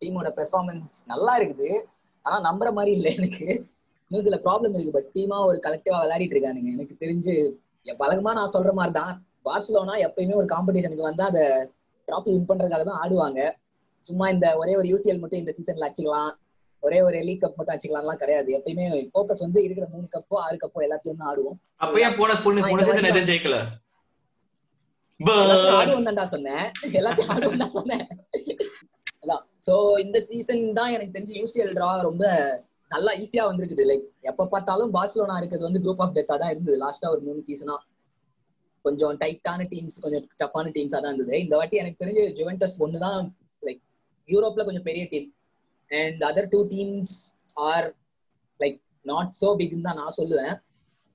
டீமோட 0.00 0.30
பெர்ஃபார்மன்ஸ் 0.38 0.96
நல்லா 1.12 1.34
இருக்குது. 1.40 1.68
ஆனா 2.24 2.36
நம்புற 2.48 2.68
மாதிரி 2.78 2.92
இல்ல 2.96 3.08
எனக்கு. 3.18 3.46
இன்னும் 4.10 4.24
சில 4.26 4.36
ப்ராப்ளம் 4.46 4.74
இருக்கு 4.76 4.96
பட் 4.96 5.10
டீமா 5.16 5.38
ஒரு 5.50 5.58
கலெக்டிவா 5.66 5.98
விளையாடிட்டு 6.02 6.34
இருக்கானுங்க. 6.36 6.70
எனக்கு 6.76 6.94
தெரிஞ்சு 7.02 7.34
வழக்கமா 8.02 8.32
நான் 8.38 8.54
சொல்ற 8.56 8.70
மாதிரி 8.78 8.94
தான் 9.00 9.12
பார்சலோனா 9.46 9.94
எப்பயுமே 10.06 10.34
ஒரு 10.40 10.48
காம்படிஷனுக்கு 10.54 11.08
வந்தா 11.08 11.24
அதை 11.32 11.44
ட்ராஃபி 12.08 12.30
வின் 12.34 12.48
பண்றதுக்காக 12.50 12.84
தான் 12.88 13.00
ஆடுவாங்க. 13.02 13.40
சும்மா 14.04 14.26
இந்த 14.34 14.46
ஒரே 14.60 14.72
ஒரு 14.80 14.86
யூசிஎல் 14.92 15.20
மட்டும் 15.22 15.40
இந்த 15.42 15.52
சீசன்ல 15.56 15.86
அடிச்சுக்கலாம். 15.86 16.32
ஒரே 16.82 16.98
ஒரு 17.06 17.18
லீக் 17.26 17.42
கப் 17.42 17.56
மட்டும் 17.58 17.74
அடிச்சுக்கலாம்லாம் 17.74 18.20
கிடையாது. 18.22 18.48
எப்பயுமே 18.58 18.86
ஃபோக்கஸ் 19.12 19.42
வந்து 19.44 19.58
இருக்கிற 19.66 19.86
மூணு 19.92 20.06
கப்போ 20.16 20.36
ஆறு 20.46 20.56
கப்போ 20.64 20.84
எல்லாத்துலயும் 20.86 21.20
தான் 21.22 21.30
ஆடுவோம். 21.32 21.56
அப்ப 21.84 22.02
ஏன் 22.06 22.16
போன 22.18 22.36
பொண்ணு 22.44 22.62
போன 22.70 22.84
சீசன் 22.88 23.10
எதுவும் 23.10 23.30
ஜெயிக்கல? 23.30 23.58
எல்லாத்தையும் 25.20 25.78
ஆடுவோம் 25.80 26.06
தான்டா 26.08 26.26
சொன்னேன். 26.34 26.64
எல்லாத்தையும் 27.00 27.32
ஆடுவோம் 27.34 27.62
தான் 27.64 27.74
சொன்னேன். 27.78 28.04
அதான். 29.22 29.42
சோ 29.66 29.74
இந்த 30.04 30.18
சீசன் 30.28 30.64
தான் 30.78 30.94
எனக்கு 30.96 31.14
தெரிஞ்சு 31.16 31.40
யூசிஎல் 31.40 31.74
டிரா 31.78 31.90
ரொம்ப 32.08 32.24
நல்லா 32.90 33.12
ஈஸியா 33.22 33.44
வந்திருக்குது. 33.48 33.84
லைக் 33.90 34.08
எப்ப 34.30 34.46
பார்த்தாலும் 34.54 34.92
பார்சலோனா 34.96 35.36
இருக்கிறது 35.40 35.66
வந்து 35.68 35.82
குரூப் 35.84 36.02
ஆஃப் 36.04 36.14
டெத்தா 36.16 36.34
தான் 36.42 36.52
இருந்தது. 36.54 36.76
லாஸ்டா 36.84 37.10
ஒரு 37.14 37.22
மூணு 37.28 37.40
சீசனா 37.48 37.76
கொஞ்சம் 38.84 39.14
டைட்டான 39.22 39.66
டீம்ஸ் 39.72 40.02
கொஞ்சம் 40.04 40.24
டஃப்பான 40.40 40.72
டீம்ஸா 40.76 40.98
தான் 41.02 41.12
இருந்தது. 41.12 41.34
இந்த 41.44 41.54
வாட்டி 41.60 41.76
எனக்கு 41.82 42.00
தெரிஞ்சு 42.02 42.24
ஜுவென்டஸ் 42.38 42.76
ஒன்று 42.86 42.98
தான் 43.06 43.18
லைக் 43.62 43.80
யூரோப்ல 44.28 44.64
கொஞ்சம் 44.68 44.86
பெரிய 44.88 45.04
team 45.12 45.28
and 45.90 46.20
other 46.30 46.50
two 46.54 46.60
teams 46.72 47.14
are 47.70 47.86
like 48.60 48.78
not 49.12 49.32
so 49.42 49.48
பிக்னு 49.60 49.86
தான் 49.88 50.00
நான் 50.02 50.16
சொல்லுவேன். 50.20 50.54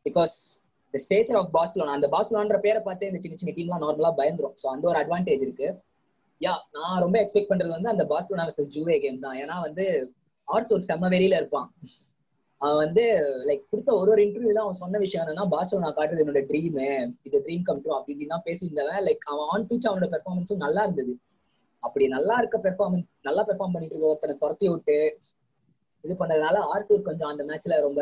Because 0.05 0.35
the 0.93 0.99
stature 1.05 1.37
of 1.39 1.51
Barcelona 1.57 1.97
அந்த 1.97 2.07
பார்சலோன்ற 2.15 2.57
பேரை 2.65 2.81
பார்த்து 2.87 3.09
இந்த 3.11 3.19
சின்ன 3.23 3.37
சின்ன 3.41 3.53
டீம்லாம் 3.57 3.83
நார்மலா 3.85 4.11
பயந்துரும். 4.21 4.55
ஸோ 4.61 4.67
அந்த 4.75 4.85
ஒரு 4.91 4.99
அட்வான்டேஜ் 5.03 5.43
இருக்கு. 5.47 5.67
யா 6.41 6.53
நான் 6.77 7.01
ரொம்ப 7.05 7.15
எக்ஸ்பெக்ட் 7.23 7.51
பண்றது 7.51 7.71
வந்து 7.77 7.93
அந்த 7.93 8.03
பார்சலோனா 8.11 8.45
வர்சஸ் 8.47 8.73
ஜூவே 8.75 8.97
கேம் 9.05 9.23
தான். 9.25 9.37
ஏன்னா 9.43 9.55
வந்து 9.67 9.85
ஆர்த்தூர் 10.55 10.87
செம்ம 10.89 11.09
வெறியில 11.15 11.39
இருப்பான். 11.41 11.67
அவன் 12.61 12.79
வந்து 12.83 13.03
லைக் 13.47 13.63
கொடுத்த 13.71 13.89
ஒரு 13.99 14.09
ஒரு 14.13 14.21
இன்டர்வியூல 14.25 14.61
அவன் 14.63 14.79
சொன்ன 14.83 14.99
விஷயம் 15.03 15.23
என்னன்னா 15.23 15.45
நான் 15.85 15.97
காட்டுறது 15.97 16.23
என்னோட 16.23 16.41
ட்ரீம் 16.49 16.79
இது 17.27 17.37
ட்ரீம் 17.45 17.65
கம் 17.67 17.81
ட்ரூ 17.83 17.91
அப்படி 17.97 18.27
தான் 18.33 18.45
பேசியிருந்தவன். 18.47 19.01
லைக் 19.07 19.27
அவன் 19.33 19.49
ஆன் 19.53 19.67
பீச் 19.69 19.87
அவனோட 19.89 20.09
பெர்ஃபார்மன்ஸும் 20.15 20.63
நல்லா 20.65 20.83
இருந்தது. 20.87 21.13
அப்படி 21.83 22.05
நல்லா 22.15 22.35
இருக்க 22.41 22.57
பெர்ஃபார்மன்ஸ் 22.65 23.07
நல்லா 23.27 23.43
பெர்ஃபார்ம் 23.49 23.73
பண்ணிட்டு 23.75 23.95
இருக்க 23.95 24.13
ஒருத்தனை 24.13 24.35
துரத்தி 24.41 24.67
விட்டு 24.71 24.97
இது 26.03 26.13
பண்ணதுனால 26.19 26.57
ஆர்த்தூர் 26.71 27.07
கொஞ்சம் 27.07 27.29
அந்த 27.31 27.43
மேட்ச்ல 27.49 27.77
ரொம்ப 27.85 28.01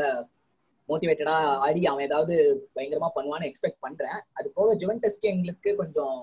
மோட்டிவேட்டடா 0.89 1.35
ஆடி 1.65 1.81
அவன் 1.91 2.05
ஏதாவது 2.07 2.35
பயங்கரமா 2.75 3.09
பண்ணுவான்னு 3.15 3.47
எக்ஸ்பெக்ட் 3.49 3.83
பண்றேன். 3.85 4.19
அது 4.39 4.47
போக 4.57 4.75
ஜுவன்டஸ்க்கு 4.81 5.31
எங்களுக்கு 5.33 5.69
கொஞ்சம் 5.81 6.17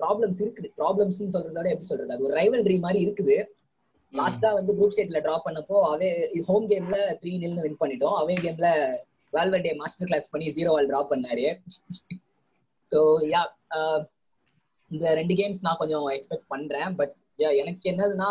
ப்ராப்ளம்ஸ் 0.00 0.40
இருக்குது. 0.44 0.68
ப்ராப்ளம்ஸ்னு 0.80 1.34
சொல்றதோட 1.34 1.58
விட 1.60 1.72
எப்படி 1.74 1.90
சொல்றது? 1.90 2.14
அது 2.14 2.26
ஒரு 2.28 2.34
ரைவல்ரி 2.40 2.76
மாதிரி 2.86 3.00
இருக்குது. 3.06 3.36
லாஸ்டா 4.12 4.48
வந்து 4.52 4.72
குரூப் 4.78 4.94
ஸ்டேஜ்ல 4.94 5.20
டிராப் 5.20 5.46
பண்ணப்போ 5.46 5.76
அவே 5.92 6.08
ஹோம் 6.46 6.68
கேம்ல 6.68 6.96
த்ரீ 7.20 7.32
நில்னு 7.42 7.64
வின் 7.66 7.80
பண்ணிட்டோம். 7.80 8.16
அவே 8.22 8.36
கேம்ல 8.46 8.68
வேல்வர்டே 9.32 9.76
மாஸ்டர் 9.76 10.06
கிளாஸ் 10.06 10.30
பண்ணி 10.30 10.46
ஜீரோ 10.50 10.70
வால் 10.70 10.86
டிராப் 10.86 11.12
பண்ணாரு. 11.12 11.44
ஸோ 12.92 13.00
யா 13.34 13.42
இந்த 14.90 15.14
ரெண்டு 15.14 15.34
கேம்ஸ் 15.34 15.60
நான் 15.60 15.76
கொஞ்சம் 15.76 16.06
எக்ஸ்பெக்ட் 16.08 16.48
பண்றேன். 16.48 16.96
பட் 16.96 17.14
யா 17.38 17.50
எனக்கு 17.56 17.90
என்னதுன்னா 17.92 18.30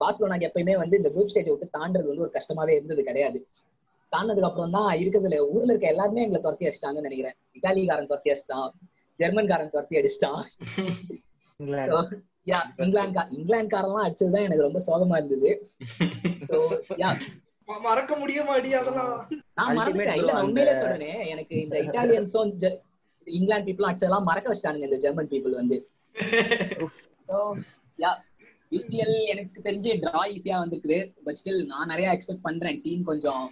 பார்சலோனாக்கு 0.00 0.48
எப்பயுமே 0.50 0.76
வந்து 0.76 0.96
இந்த 0.96 1.10
குரூப் 1.10 1.32
ஸ்டேஜை 1.32 1.50
விட்டு 1.50 1.68
தாண்டது 1.78 2.06
வந்து 2.06 2.24
ஒரு 2.26 2.32
கஷ்டமாவே 2.38 2.68
இருந்தது 2.68 3.02
கிடையாது. 3.04 3.40
தாண்டதுக்கு 4.12 4.48
அப்புறம் 4.50 4.70
தான் 4.70 4.98
இருக்கிறதுல 5.00 5.38
ஊர்ல 5.50 5.70
இருக்க 5.72 5.86
எல்லாருமே 5.88 6.22
எங்களை 6.22 6.40
துரத்தி 6.42 6.66
அடிச்சிட்டாங்கன்னு 6.66 7.08
நினைக்கிறேன். 7.08 7.36
இட்டாலிக்காரன் 7.54 8.06
துரத்தி 8.06 8.30
அடிச்சிட்டான். 8.30 8.70
ஜெர்மன்காரன் 9.18 9.70
துரத்தி 9.70 9.96
அடிச்சிட்டான். 10.00 10.42
யா 12.46 12.58
இங்கிலாந்து 12.76 13.20
இங்கிலாந்துக்காரெல்லாம் 13.20 14.04
அடிச்சதுதான் 14.04 14.46
எனக்கு 14.46 14.66
ரொம்ப 14.68 14.80
சோகமா 14.86 15.16
இருந்தது. 15.16 15.50
மறக்க 17.80 18.16
முடியுமா 18.16 18.52
அடி 18.52 18.74
அதெல்லாம்? 18.74 19.28
நான் 19.54 19.78
மறந்துட்டேன். 19.78 20.16
இல்ல 20.16 20.42
உண்மையிலே 20.42 20.74
சொல்றேனே. 20.74 21.26
எனக்கு 21.26 21.60
இந்த 21.60 21.76
இட்டாலியன்ஸும் 21.82 22.80
இங்கிலாந்து 23.24 23.72
பீப்புளும் 23.72 23.90
அடிச்சதெல்லாம் 23.90 24.22
மறக்க 24.22 24.46
வச்சிட்டானுங்க 24.52 24.86
இந்த 24.88 24.96
ஜெர்மன் 24.96 25.28
பீப்புள் 25.28 25.50
வந்து. 25.50 25.76
யா 28.04 28.10
யூசிஎல் 28.70 29.14
எனக்கு 29.26 29.60
தெரிஞ்சு 29.64 29.92
டிரா 30.02 30.22
ஈஸியா 30.34 30.56
வந்திருக்குது. 30.62 30.98
பட் 31.24 31.38
ஸ்டில் 31.44 31.64
நான் 31.66 31.86
நிறைய 31.86 32.08
எக்ஸ்பெக்ட் 32.10 32.46
பண்றேன். 32.48 32.80
டீம் 32.82 33.04
கொஞ்சம் 33.04 33.44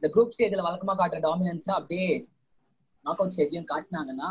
இந்த 0.00 0.06
குரூப் 0.14 0.32
ஸ்டேஜ்ல 0.36 0.64
வழக்கமா 0.66 0.94
காட்டுற 1.00 1.20
டாமினன்ஸா 1.26 1.74
அப்படியே 1.80 2.08
நாக் 3.04 3.18
அவுட் 3.18 3.34
ஸ்டேஜ்லயும் 3.36 3.70
காட்டினாங்கன்னா 3.74 4.30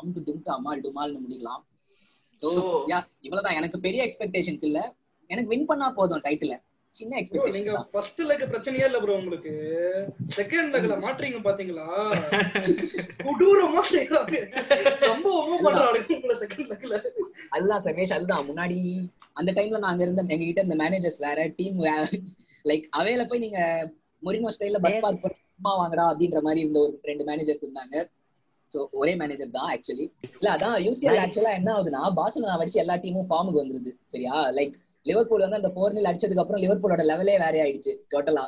அமுக்கு 0.00 0.20
டும்க்கு 0.28 0.50
அம்மாள் 0.56 0.80
டுமால்னு 0.80 1.20
முடிக்கலாம். 1.24 1.62
So- 2.40 2.52
யா 2.86 2.98
இவ்வளவுதான். 3.20 3.56
எனக்கு 3.56 3.80
பெரிய 3.80 4.00
எக்ஸ்பெக்டேஷன்ஸ் 4.06 4.64
இல்ல. 4.64 4.78
எனக்கு 5.30 5.48
வின் 5.48 5.66
பண்ணா 5.66 5.90
போதும் 5.90 6.22
டைட்டில் 6.24 6.54
சின்ன 6.94 7.18
எக்ஸ்பெக்டேஷன் 7.20 7.56
நீங்க 7.58 7.82
ஃபர்ஸ்ட் 7.92 8.20
லெக் 8.22 8.44
பிரச்சனையே 8.50 8.84
இல்ல 8.84 8.98
ப்ரோ 9.00 9.14
உங்களுக்கு. 9.14 9.52
செகண்ட் 10.36 10.72
லெக்ல 10.74 10.94
மாட்றீங்க 11.02 11.40
பாத்தீங்களா? 11.40 11.84
கொடூரமா 13.24 13.82
செய்யறாங்க 13.90 14.38
சம்பவமா 15.02 15.56
பண்றாங்க 15.58 16.00
உங்களை 16.10 16.36
செகண்ட் 16.42 16.68
லெக்ல 16.72 16.94
அதுதான் 17.50 17.84
சர்வேஷ் 17.84 18.14
அதுதான். 18.14 18.46
முன்னாடி 18.48 18.78
அந்த 19.32 19.50
டைம்ல 19.52 19.78
நாங்க 19.78 20.02
இருந்த 20.02 20.22
எங்க 20.28 20.44
கிட்ட 20.44 20.62
இந்த 20.62 20.76
மேனேஜர்ஸ் 20.76 21.20
வேற 21.20 21.46
டீம் 21.56 21.78
லைக் 22.64 22.86
அவையில 22.98 23.24
போய் 23.26 23.38
நீங்க 23.38 23.60
மொரினோ 24.22 24.50
ஸ்டைல்ல 24.54 24.78
பஸ் 24.78 25.00
பார்க் 25.00 25.22
பண்ணி 25.22 25.38
சும்மா 25.50 25.74
வாங்கடா 25.74 26.04
அப்படின்ற 26.10 26.40
மாதிரி 26.42 26.60
இருந்த 26.60 26.80
ஒரு 26.80 26.98
ரெண்டு 27.02 27.24
மேனேஜர்ஸ் 27.24 27.62
இருந்தாங்க. 27.62 27.94
சோ 28.70 28.80
ஒரே 29.00 29.14
மேனேஜர் 29.20 29.54
தான் 29.54 29.68
ஆக்சுவலி 29.72 30.06
இல்ல 30.34 30.48
அதான் 30.54 30.76
யூசிஎல் 30.84 31.20
ஆக்சுவலா 31.22 31.54
என்ன 31.58 31.72
ஆகுதுன்னா 31.74 32.02
பார்சலோனா 32.18 32.54
அடிச்சு 32.56 32.82
எல்லா 32.82 32.96
டீமும் 33.02 33.28
ஃபார்முக்கு 33.30 33.62
வந்துருது. 33.62 33.92
சரியா? 34.06 34.36
லைக் 34.58 34.76
லிவர்பூல் 35.06 35.44
வந்து 35.44 35.58
அந்த 35.58 35.72
ஃபோர் 35.74 35.96
நில் 35.96 36.08
அடிச்சதுக்கு 36.08 36.42
அப்புறம் 36.42 36.62
லிவர்பூலோட 36.62 37.04
லெவலே 37.10 37.36
வேற 37.42 37.54
ஆயிடுச்சு 37.64 37.92
டோட்டலா 38.12 38.44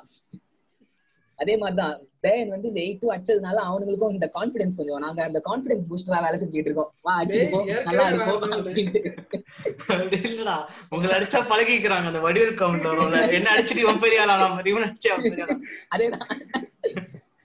அதே 1.38 1.54
மாதிரிதான் 1.60 1.94
பேன் 2.24 2.50
வந்து 2.52 2.68
இந்த 2.70 2.80
எயிட் 2.82 3.00
டூ 3.00 3.08
அடிச்சதுனால 3.12 3.62
அவனுங்களுக்கும் 3.68 4.12
இந்த 4.14 4.26
கான்பிடன்ஸ் 4.34 4.76
கொஞ்சம் 4.78 5.02
நாங்க 5.04 5.20
அந்த 5.24 5.38
கான்பிடன்ஸ் 5.46 5.88
பூஸ்டரா 5.88 6.18
வேலை 6.24 6.36
செஞ்சுட்டு 6.40 6.68
இருக்கோம். 6.70 6.90
வா 7.06 7.14
டேய், 7.30 7.48
நல்லா 7.88 8.04
இருக்கும் 8.10 8.54
அப்படின்ட்டு. 8.58 9.00
இல்லடா 10.20 10.56
உங்களை 10.92 11.12
அடிச்சா 11.16 11.40
பழகிக்கிறாங்க 11.50 12.10
அந்த 12.12 12.22
வடிவேல் 12.26 12.60
கவுண்ட் 12.60 12.88
வரும்ல 12.90 13.22
என்ன 13.38 13.50
அடிச்சுட்டு 13.54 13.96
பெரிய 14.04 14.20
ஆளா? 14.26 14.48
அதேதான். 15.94 16.26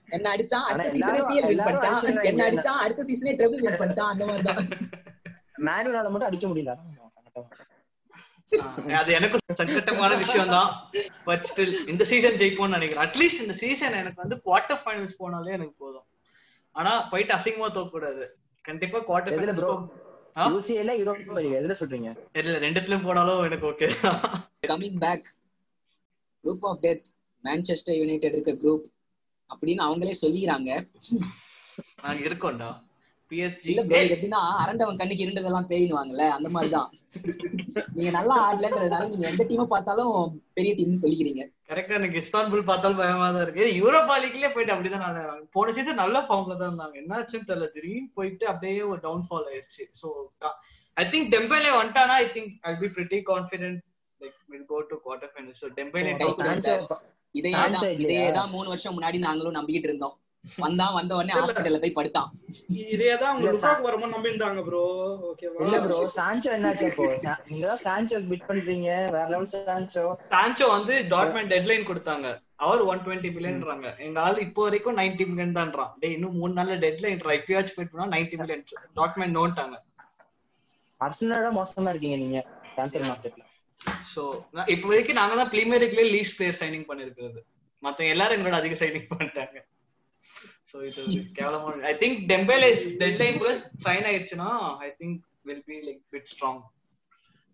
என்ன 0.08 0.26
அடிச்சான் 0.34 0.66
ஆனா 0.66 0.74
அடுத்த 0.74 0.94
சீசனே 0.96 1.20
பிஎல் 1.28 1.48
வின் 1.50 1.64
பண்ணிட்டான். 1.66 2.26
என்ன 2.30 2.42
அடிச்சான் 2.48 2.80
அடுத்த 2.84 3.04
சீசனே 3.08 3.32
ட்ரிபிள் 3.40 3.64
வின் 3.64 3.80
பண்ணிட்டான் 3.80 4.12
அந்த 4.12 4.24
மாதிரி 4.28 4.44
தான் 4.48 4.60
மேனுவலால 5.66 6.10
மட்டும் 6.12 6.30
அடிக்க 6.30 6.46
முடியல. 6.50 6.74
அது 8.98 9.10
எனக்கு 9.16 9.38
சங்கட்டமான 9.60 10.12
விஷயம் 10.22 10.52
தான் 10.54 10.68
பட் 11.26 11.44
ஸ்டில் 11.50 11.74
இந்த 11.92 12.04
சீசன் 12.10 12.38
ஜெயிப்போம்னு 12.42 12.76
நினைக்கிறேன். 12.76 13.04
அட்லீஸ்ட் 13.06 13.42
இந்த 13.44 13.56
சீசன் 13.62 13.98
எனக்கு 14.02 14.22
வந்து 14.22 14.36
குவார்டர் 14.46 14.80
ஃபைனல்ஸ் 14.84 15.18
போனாலே 15.22 15.52
எனக்கு 15.58 15.74
போதும். 15.84 16.06
ஆனா 16.74 16.92
போயிட்டு 17.10 17.34
அசிங்கமா 17.36 17.68
தோக்க 17.76 17.90
கூடாது 17.90 18.24
கண்டிப்பா 18.64 18.98
குவார்டர்? 19.08 19.62
ஆ? 20.38 20.42
யூசிஎல்ல 20.52 20.92
யூரோப்பா 20.98 21.36
லீக் 21.36 21.58
எதுல 21.60 21.74
சொல்றீங்க? 21.80 22.08
இல்ல 22.40 22.58
ரெண்டுத்துலயும் 22.64 23.06
போனாலும் 23.06 23.44
எனக்கு 23.48 23.66
okay 23.70 23.86
coming 24.70 24.98
back 25.04 25.26
group 26.44 26.66
of 26.70 26.80
death 26.84 27.06
Manchester 27.44 27.98
United 28.00 28.36
இருக்க 28.36 28.54
குரூப் 28.62 28.84
அப்படின்னு 29.52 29.82
அவங்களே 29.86 30.20
சொல்லிக்கிறாங்க. 30.24 30.70
இருக்கோம்டா. 32.28 32.70
பிஎஸ்ஜி 33.30 33.68
இல்ல 33.70 33.82
ப்ரோ 33.88 33.98
எப்படின்னா 34.12 34.38
அரண்டவன் 34.60 34.98
கண்ணுக்கு 35.00 35.24
இருண்டதெல்லாம் 35.24 35.66
பேயினுவாங்கல்ல 35.70 36.26
அந்த 36.36 36.48
மாதிரிதான். 36.54 36.90
நீங்க 37.96 38.10
நல்லா 38.16 38.34
ஆடலன்றதுனால 38.44 39.08
நீங்க 39.10 39.26
எந்த 39.30 39.44
டீமை 39.48 39.66
பார்த்தாலும் 39.72 40.14
பெரிய 40.56 40.72
டீம் 40.78 41.02
சொல்லிக்கிறீங்க. 41.02 41.42
கரெக்டா 41.70 41.96
எனக்கு 41.98 42.20
இஸ்தான்புல் 42.22 42.68
பார்த்தாலும் 42.70 43.00
பயமா 43.02 43.26
தான் 43.34 43.44
இருக்கு. 43.46 43.66
யூரோப்பா 43.80 44.14
லீக்லயே 44.22 44.50
போயிட்டு 44.54 44.74
அப்படிதான் 44.74 45.04
நடந்தாங்க 45.06 45.44
போன 45.56 45.74
சீசன் 45.78 46.00
நல்ல 46.02 46.22
ஃபார்ம்ல 46.28 46.56
தான் 46.60 46.70
இருந்தாங்க. 46.70 46.96
என்னாச்சுன்னு 47.02 47.48
தெரியல. 47.50 47.68
திடீர்னு 47.74 48.08
போயிட்டு 48.18 48.46
அப்படியே 48.52 48.80
ஒரு 48.92 49.00
டவுன் 49.06 49.26
ஃபால் 49.28 49.48
ஆயிருச்சு 49.50 49.84
சோ 50.00 50.08
ஐ 50.96 51.04
திங்க் 51.12 51.28
டெம்பேலே 51.36 51.72
வந்துட்டானா? 51.80 52.16
I 52.24 52.28
think 52.36 52.54
I 52.70 52.74
be 52.82 52.90
pretty 52.96 53.20
confident 53.32 53.80
like 54.20 54.38
will 54.54 54.68
go 54.72 54.80
to 54.92 54.98
quarter 55.04 55.32
final 55.34 55.58
so 55.62 55.68
Dembele 55.80 56.14
இதையே 57.34 57.64
தான் 58.24 58.36
தான் 58.36 58.52
மூணு 58.52 58.68
வருஷம் 58.72 58.96
முன்னாடி 58.96 59.18
நாங்களும் 59.24 59.58
நம்பிக்கிட்டு 59.58 59.90
இருந்தோம். 59.90 60.16
வந்தான் 60.64 60.94
வந்த 60.96 61.12
உடனே 61.16 61.32
ஹாஸ்பிட்டல்ல 61.36 61.78
போய் 61.80 61.96
படுத்தான். 61.96 62.28
இதேதான் 62.92 63.32
உங்க 63.32 63.42
இல்ல, 63.42 63.52
லுக்காக்கு 63.54 63.86
வரும்போது 63.86 64.12
நம்பியிருந்தாங்க 64.14 64.60
ப்ரோ 64.68 64.82
ஓகேவா 65.28 65.64
இல்ல 65.64 65.78
ப்ரோ 65.84 65.96
சான்சோ 66.12 66.50
என்னாச்சு 66.56 66.86
இப்போ? 66.90 67.06
நீங்க 67.48 67.64
தான் 67.66 67.82
சான்சோ 67.84 68.18
பிட் 68.30 68.46
பண்றீங்க. 68.48 68.88
வேற 69.14 69.24
லெவல் 69.32 69.50
சான்சோ 69.52 70.04
சான்சோ 70.32 70.68
வந்து 70.74 70.94
டாட்மேன் 71.12 71.50
டெட்லைன் 71.52 71.88
கொடுத்தாங்க. 71.90 72.28
அவர் 72.58 72.86
ஒன் 72.90 73.02
டுவெண்ட்டி 73.04 73.32
மில்லியன்றாங்க 73.34 73.88
எங்க 74.06 74.18
ஆள் 74.22 74.40
இப்போ 74.46 74.62
வரைக்கும் 74.66 74.98
நைன்டி 75.00 75.26
மில்லியன் 75.30 75.58
தான்றான். 75.58 75.92
டேய் 76.00 76.14
இன்னும் 76.16 76.38
மூணு 76.40 76.54
நாள்ல 76.58 76.78
டெட்லைன் 76.84 77.18
இப்பயாச்சும் 77.38 77.76
போயிட்டு 77.76 77.94
போனா 77.94 78.08
நைன்டி 78.14 78.38
மில்லியன் 78.40 78.64
டாட்மேன் 78.98 79.36
நோன்ட்டாங்க 79.38 79.76
அர்சனலோட 81.00 81.50
மோசமா 81.58 81.92
இருக்கீங்க 81.94 82.18
நீங்க. 82.22 82.38
ட்ரான்ஸ்ஃபர் 82.72 83.08
மார்க்கெட்ல 83.08 83.44
சோ 84.12 84.22
இப்போ 84.74 84.86
வரைக்கும் 84.90 85.18
நாங்க 85.20 85.34
தான் 85.40 85.52
பிரீமியர் 85.54 85.82
லீக்லயே 85.84 86.06
லீஸ்ட் 86.14 86.36
பிளேயர் 86.38 86.60
சைனிங் 86.60 86.86
பண்ணிருக்கிறது. 86.90 87.40
மத்த 87.82 88.06
எல்லாரும் 88.14 88.36
எங்களோட 88.36 88.56
அதிக 88.62 88.76
சைனிங் 88.82 89.10
பண்ணிட்டாங்க. 89.10 89.58
சோ 90.70 90.76
இது 90.88 91.02
கேவலமான 91.36 91.84
ஐ 91.90 91.92
திங்க் 92.00 92.18
டெம்பேலே 92.32 92.70
டெட்லைன் 93.02 93.42
கூட 93.42 93.52
சைன் 93.86 94.08
ஆயிடுச்சுன்னா 94.08 94.48
I 94.86 94.88
think 95.00 95.20
will 95.50 95.66
be 95.70 95.76
like 95.88 96.00
bit 96.14 96.30
strong 96.32 96.62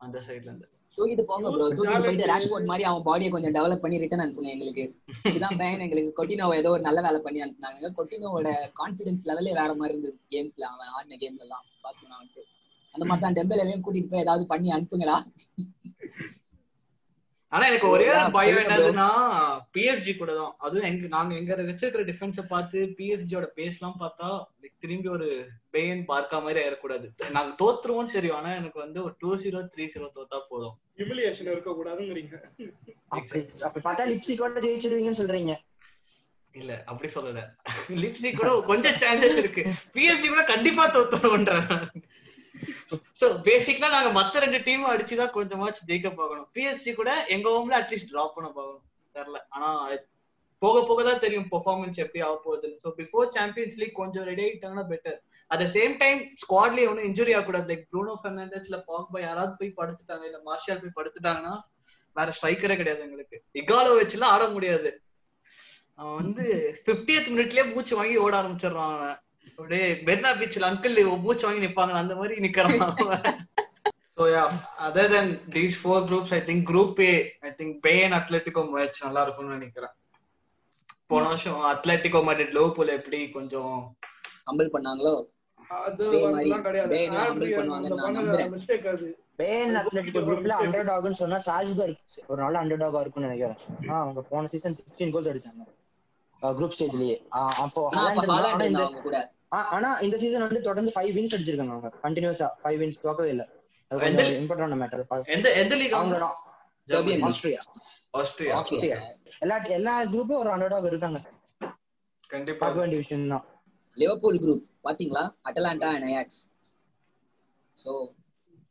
அந்த 0.05 0.19
சைடுல 0.29 0.51
இருந்து. 0.51 0.69
தூக்கிட்டு 0.99 1.25
போங்க 1.29 1.47
ப்ரோ 1.53 1.65
தூக்கிட்டு 1.77 2.07
போயிட்டு 2.07 2.31
ராஷ்போர்ட் 2.31 2.69
மாதிரி 2.71 2.85
அவன் 2.89 3.07
பாடியை 3.07 3.31
கொஞ்சம் 3.35 3.55
டெவலப் 3.57 3.83
பண்ணி 3.85 3.97
ரிட்டர்ன் 4.03 4.25
அனுப்புங்க 4.25 4.51
எங்களுக்கு. 4.57 4.85
இதுதான் 5.31 5.57
பயன் 5.61 5.85
எங்களுக்கு 5.87 6.13
கொட்டினோவை 6.19 6.57
ஏதோ 6.61 6.73
ஒரு 6.77 6.83
நல்ல 6.89 7.01
வேலை 7.07 7.21
பண்ணி 7.25 7.41
அனுப்புனாங்க. 7.45 7.91
கொட்டினோவோட 7.99 8.51
கான்பிடன்ஸ் 8.81 9.25
லெவலே 9.31 9.55
வேற 9.61 9.71
மாதிரி 9.81 9.95
இருந்தது 9.95 10.19
கேம்ஸ்ல 10.35 10.67
அவன் 10.73 10.93
ஆடின 10.99 11.19
கேம்ல 11.23 11.45
எல்லாம் 11.47 11.65
பாஸ் 11.85 12.01
பண்ண 12.03 12.15
வந்துட்டு 12.21 12.45
அந்த 12.95 13.05
மாதிரி 13.09 13.25
தான் 13.25 13.37
டெம்பேலையும் 13.39 13.85
கூட்டிட்டு 13.87 14.13
போய் 14.13 14.25
ஏதாவது 14.25 14.45
பண்ணி 14.53 14.69
அனுப்புங்கடா. 14.77 15.17
ஆனா 17.53 17.65
எனக்கு 17.71 17.89
ஒரே 17.95 18.07
பயம். 18.37 18.61
என்னதுன்னா 18.61 19.09
பிஎஸ்ஜி 19.75 20.13
கூட 20.15 20.33
தான். 20.39 20.53
அதுவும் 20.59 20.87
எங்க 20.89 21.09
நாங்க 21.13 21.33
எங்க 21.41 21.57
வச்சிருக்கிற 21.69 22.05
டிஃபென்ஸ 22.09 22.43
பார்த்து 22.49 22.79
பிஎஸ்ஜியோட 22.99 23.47
பேஸ் 23.59 23.79
எல்லாம் 23.79 24.01
பார்த்தா 24.01 24.29
திரும்பி 24.83 25.09
ஒரு 25.17 25.29
பேன் 25.75 26.01
பார்க்கா 26.09 26.39
மாதிரி 26.47 26.61
ஆயிடக்கூடாது 26.63 27.07
நாங்க 27.37 27.53
தோத்துருவோம்னு 27.61 28.17
தெரியும். 28.17 28.39
ஆனா 28.41 28.51
எனக்கு 28.61 28.79
வந்து 28.85 28.99
ஒரு 29.05 29.15
டூ 29.21 29.31
ஜீரோ 29.43 29.61
த்ரீ 29.75 29.87
ஜீரோ 29.95 30.09
தோத்தா 30.17 30.41
போதும். 30.51 30.75
ஹியூமிலியேஷன் 30.99 31.53
இருக்க 31.53 31.71
கூடாதுங்கிறீங்க 31.79 32.35
அப்படி 33.67 33.85
பார்த்தா 33.87 34.09
லிப்ஸ்டிக்கோட 34.13 34.61
ஜெயிச்சிடுவீங்கன்னு 34.67 35.21
சொல்றீங்க. 35.23 35.55
இல்ல 36.55 36.73
அப்படி 36.91 37.09
சொல்லல. 37.15 37.41
லிப்ஸ்டிக் 38.03 38.41
கூட 38.41 38.51
கொஞ்சம் 38.69 38.99
சான்சஸ் 39.03 39.41
இருக்கு. 39.43 39.63
பிஎஸ்ஜி 39.95 40.29
கூட 40.29 40.43
கண்டிப்பா 40.53 40.85
தோத்துருவோன்ற 40.97 41.55
சோ 43.21 43.27
பேசிக்கலா 43.49 43.89
நாங்க 43.95 44.11
மத்த 44.19 44.43
ரெண்டு 44.45 44.61
டீமும் 44.67 44.93
அடிச்சுதான் 44.95 45.35
கொஞ்சமாச்சு 45.37 45.89
ஜெயிக்க 45.91 46.09
பார்க்கணும். 46.21 46.49
பிஎஸ்சி 46.57 46.93
கூட 47.01 47.13
எங்க 47.37 47.47
ஹோம்ல 47.55 47.77
அட்லீஸ்ட் 47.81 48.13
டிராப் 48.13 48.35
பண்ண 48.37 48.49
பார்க்கணும். 48.57 48.85
தெரியல. 49.15 49.41
ஆனா 49.55 49.69
போக 50.63 50.81
போக 50.89 51.01
தான் 51.07 51.23
தெரியும் 51.23 51.49
பெர்ஃபார்மன்ஸ் 51.53 51.99
எப்படி 52.05 52.21
ஆக 52.27 52.37
போகுதுன்னு. 52.45 52.79
சோ 52.85 52.91
பிஃபோர் 53.01 53.27
சாம்பியன்ஸ் 53.37 53.79
லீக் 53.81 54.01
கொஞ்சம் 54.01 54.27
ரெடி 54.31 54.43
ஆகிட்டாங்கன்னா 54.45 54.85
பெட்டர் 54.93 55.19
அட் 55.51 55.65
சேம் 55.77 55.95
டைம் 56.03 56.21
ஸ்குவாட்லயே 56.43 56.89
ஒன்றும் 56.91 57.09
இன்ஜுரி 57.09 57.33
ஆகக்கூடாது. 57.37 57.67
லைக் 57.71 57.85
ப்ரூனோ 57.93 58.15
பெர்னாண்டஸ் 58.23 58.69
இல்ல 58.69 58.79
பாக்பா 58.91 59.21
யாராவது 59.25 59.53
போய் 59.61 59.79
படுத்துட்டாங்க 59.81 60.25
இல்ல 60.31 60.39
மார்ஷியல் 60.49 60.83
போய் 60.85 60.97
படுத்துட்டாங்கன்னா 60.99 61.55
வேற 62.17 62.31
ஸ்ட்ரைக்கரே 62.39 62.77
கிடையாது 62.81 63.05
எங்களுக்கு. 63.07 63.37
இகாலோ 63.63 63.93
வச்சுலாம் 64.01 64.35
ஆட 64.37 64.45
முடியாது. 64.57 64.91
அவன் 66.01 66.19
வந்து 66.21 66.45
50th 66.87 67.29
மினிட்லயே 67.35 67.65
மூச்சு 67.73 67.95
வாங்கி 68.01 68.17
ஓட 68.25 68.35
ஆரம்பிச்சிடுறான் 68.41 68.95
அவன். 68.97 69.19
அப்படியே 69.49 69.87
பெர்னா 70.07 70.31
பீச்ல 70.39 70.69
அங்கிள் 70.71 70.97
மூச்சு 71.25 71.47
வாங்கி 71.47 71.67
நிப்பாங்க 71.67 72.03
அந்த 72.03 72.15
மாதிரி 72.15 72.37
நிக்கிறான் 72.47 72.79
yeah, 74.29 74.49
other 74.79 75.05
than 75.09 75.27
these 75.49 75.77
four 75.77 76.07
groups, 76.07 76.31
I 76.31 76.41
think 76.41 76.65
Group 76.65 77.01
A, 77.01 77.13
I 77.43 77.51
think 77.51 77.83
Bay 77.83 78.03
and 78.05 78.15
Atletico 78.15 78.63
match 78.71 78.99
நல்லா 79.05 79.23
இருக்கும்னு 79.23 79.57
நினைக்கிறேன். 79.57 79.95
போன 81.07 81.23
வருஷம் 81.29 81.63
அத்லெட்டிகோ 81.71 82.21
மேட்ரிட் 82.27 82.55
லோபூல் 82.55 82.93
எப்படி 82.95 83.19
கொஞ்சம் 83.31 83.75
கம்பல் 84.47 84.71
பண்ணாங்களோ? 84.73 85.15
அது 85.71 86.05
அதே 86.07 86.21
மாதிரி 86.25 86.37
அதெல்லாம் 86.37 86.65
கிடையாது 86.67 86.93
பேனை 86.93 87.19
பேன் 89.41 89.77
அத்லெட்டிகோ 89.77 90.23
குரூப்ல 90.29 90.57
அண்டர் 90.63 90.89
டாக்னு 90.91 91.21
சொன்னா 91.23 91.39
சால்ஸ்பர்க் 91.47 92.03
ஒரு 92.27 92.41
நல்ல 92.43 92.59
அண்டர் 92.63 92.83
டாகா 92.83 93.01
இருக்கும்னு 93.01 93.29
நினைக்கிறேன். 93.29 93.59
ஆ, 93.91 94.01
அவங்க 94.01 94.23
போன 94.31 94.47
சீசன் 94.47 94.77
16 94.81 95.13
கோல்ஸ் 95.13 95.31
அடிச்சாங்க. 95.33 95.65
குரூப் 96.49 96.71
ஸ்டேஜ்லயே 96.79 97.27
அப்போ 97.29 97.89
ஆனா 99.49 99.95
இந்த 99.97 100.19
சீசன் 100.19 100.41
வந்து 100.41 100.61
தொடர்ந்து 100.61 100.93
ஃபைவ் 100.95 101.05
வின்ஸ் 101.05 101.35
அடிச்சிருக்காங்க 101.37 101.69
அவங்க. 101.69 101.93
கண்டினியூஸா 102.03 102.49
ஃபைவ் 102.65 102.77
வின்ஸ் 102.77 102.93
தோக்கவே 103.03 103.25
இல்ல. 103.25 103.49
அது 103.89 104.07
எந்த- 104.07 104.23
கொஞ்சம் 104.23 104.43
இம்பார்ட்டன்ட் 104.43 104.83
மேட்டர் 104.83 105.25
எந்த 105.25 105.53
எந்த 105.53 105.75
லீக் 105.75 105.93
அவங்க. 105.93 106.37
ஆஸ்திரியா. 107.27 107.59
ஆஸ்திரியா. 108.11 108.57
ஆஸ்திரியா. 108.57 108.97
எல்லா 109.39 109.63
எல்லா 109.63 110.05
குரூப்பும் 110.05 110.39
ஒரு 110.39 110.51
அண்டர் 110.51 110.69
டாக் 110.69 110.85
இருக்காங்க. 110.85 111.23
கண்டிப்பா. 112.29 112.59
பார்க்க 112.59 112.81
வேண்டிய 112.81 113.01
விஷயம் 113.01 113.29
தான். 113.29 113.45
லிவர்பூல் 113.95 114.39
குரூப் 114.39 114.87
பாத்தீங்களா? 114.87 115.35
அட்டலாண்டா 115.45 115.85
அண்ட் 115.85 116.05
அயாக்ஸ் 116.05 116.53
சோ 117.85 118.15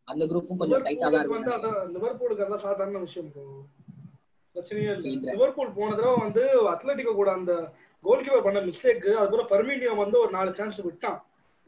அந்த 0.03 0.25
குரூப்பும் 0.25 0.57
கொஞ்சம் 0.57 0.85
டைட்டா 0.85 0.99
தான் 0.99 1.13
லிவர்பூலுக்கு 1.13 1.49
அதான் 1.49 1.91
லிவர்பூலுக்கு 1.93 2.33
அதெல்லாம் 2.33 2.59
சாதாரண 2.59 2.97
விஷயம். 2.97 3.31
பிரச்சனையே 4.55 4.91
இல்ல. 5.03 5.31
லிவர்பூல் 5.31 5.71
போன 5.71 5.95
தடவை 5.95 6.15
வந்து 6.17 6.43
அத்லட்டிகோ 6.71 7.13
கூட 7.13 7.31
அந்த 7.31 7.53
கோல் 8.03 8.21
கீப்பர் 8.21 8.43
பண்ண 8.43 8.59
மிஸ்டேக் 8.59 9.05
அதுக்கப்புறம் 9.13 9.49
ஃபர்மீனியோ 9.49 9.95
வந்து 9.95 10.19
ஒரு 10.19 10.31
நாலு 10.31 10.55
சான்ஸ் 10.55 10.81
விட்டான். 10.81 11.19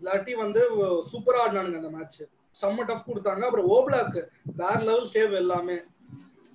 இல்லாட்டி 0.02 0.32
வந்து 0.36 0.62
சூப்பரா 1.12 1.42
ஆடினானுங்க 1.44 1.76
அந்த 1.76 1.90
மேட்ச் 1.90 2.22
செம்ம 2.58 2.86
டஃப் 2.86 3.08
கொடுத்தாங்க. 3.08 3.42
அப்புறம் 3.42 3.70
ஓப்லாக் 3.70 4.18
வேற 4.56 4.80
லெவல் 4.82 5.10
சேவ் 5.14 5.34
எல்லாமே. 5.34 5.78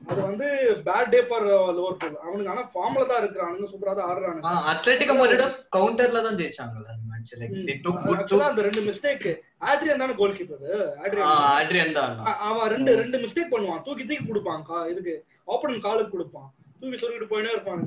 அது 0.03 0.23
வந்து 0.23 0.47
பேட் 0.85 1.09
டே 1.09 1.23
ஃபார் 1.23 1.45
லிவர்பூல் 1.47 2.15
அவனுங்க 2.23 2.49
ஆனா 2.49 2.63
ஃபார்ம்ல 2.75 3.07
தான் 3.07 3.21
இருக்கிறானுங்க 3.21 3.67
சூப்பரா 3.73 3.95
தான் 3.95 4.09
ஆடுறானுங்க. 4.11 4.53
அத்லெட்டிகோ 4.71 5.15
மேட்ரிட் 5.15 5.43
கவுண்டர்ல 5.77 6.23
தான் 6.23 6.39
ஜெயிச்சாங்கல்ல 6.39 6.89
அந்த 6.89 7.05
match 7.11 7.33
like 7.37 7.57
took 7.85 7.97
good 7.99 8.09
to 8.11 8.15
ஆக்சுவலா 8.17 8.49
அந்த 8.49 8.63
ரெண்டு 8.63 8.81
மிஸ்டேக் 8.81 9.27
ஆட்ரியன் 9.63 9.99
தானே 9.99 10.15
கோல் 10.15 10.37
கீப்பர் 10.37 10.65
ஆட்ரியன் 11.03 11.29
ஆட்ரியன் 11.53 11.93
தான். 11.93 12.15
அவன் 12.43 12.71
ரெண்டு 12.71 12.97
ரெண்டு 12.97 13.19
மிஸ்டேக் 13.19 13.53
பண்ணுவான். 13.53 13.83
தூக்கி 13.83 14.07
தூக்கி 14.07 14.27
கொடுப்பான் 14.27 14.65
கா- 14.69 14.91
இதுக்கு. 14.91 15.17
ஓப்பனன் 15.53 15.85
காலுக்கு 15.87 16.15
கொடுப்பான். 16.15 16.49
தூக்கி 16.81 16.99
சொல்லிட்டு 17.03 17.31
போயினே 17.33 17.51
இருப்பான் 17.55 17.81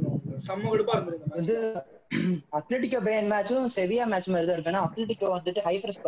செம்ம 0.48 0.72
கடுப்பா 0.72 0.96
இருந்திருக்கு 0.98 1.41
இது 1.43 1.55
அத்லெட்டிகோ 2.58 3.00
பேன் 3.08 3.29
மேட்சும் 3.34 3.67
செவியா 3.75 4.03
மேட்ச் 4.12 4.27
மாதிரி 4.34 4.48
தான் 4.48 4.58
இருக்கு. 4.58 4.72
ஏன்னா 4.72 4.82
அத்லெட்டிகோ 4.88 5.29
வந்துட்டு 5.36 5.62
ஹை 5.67 5.75
பிரஸ் 5.84 6.01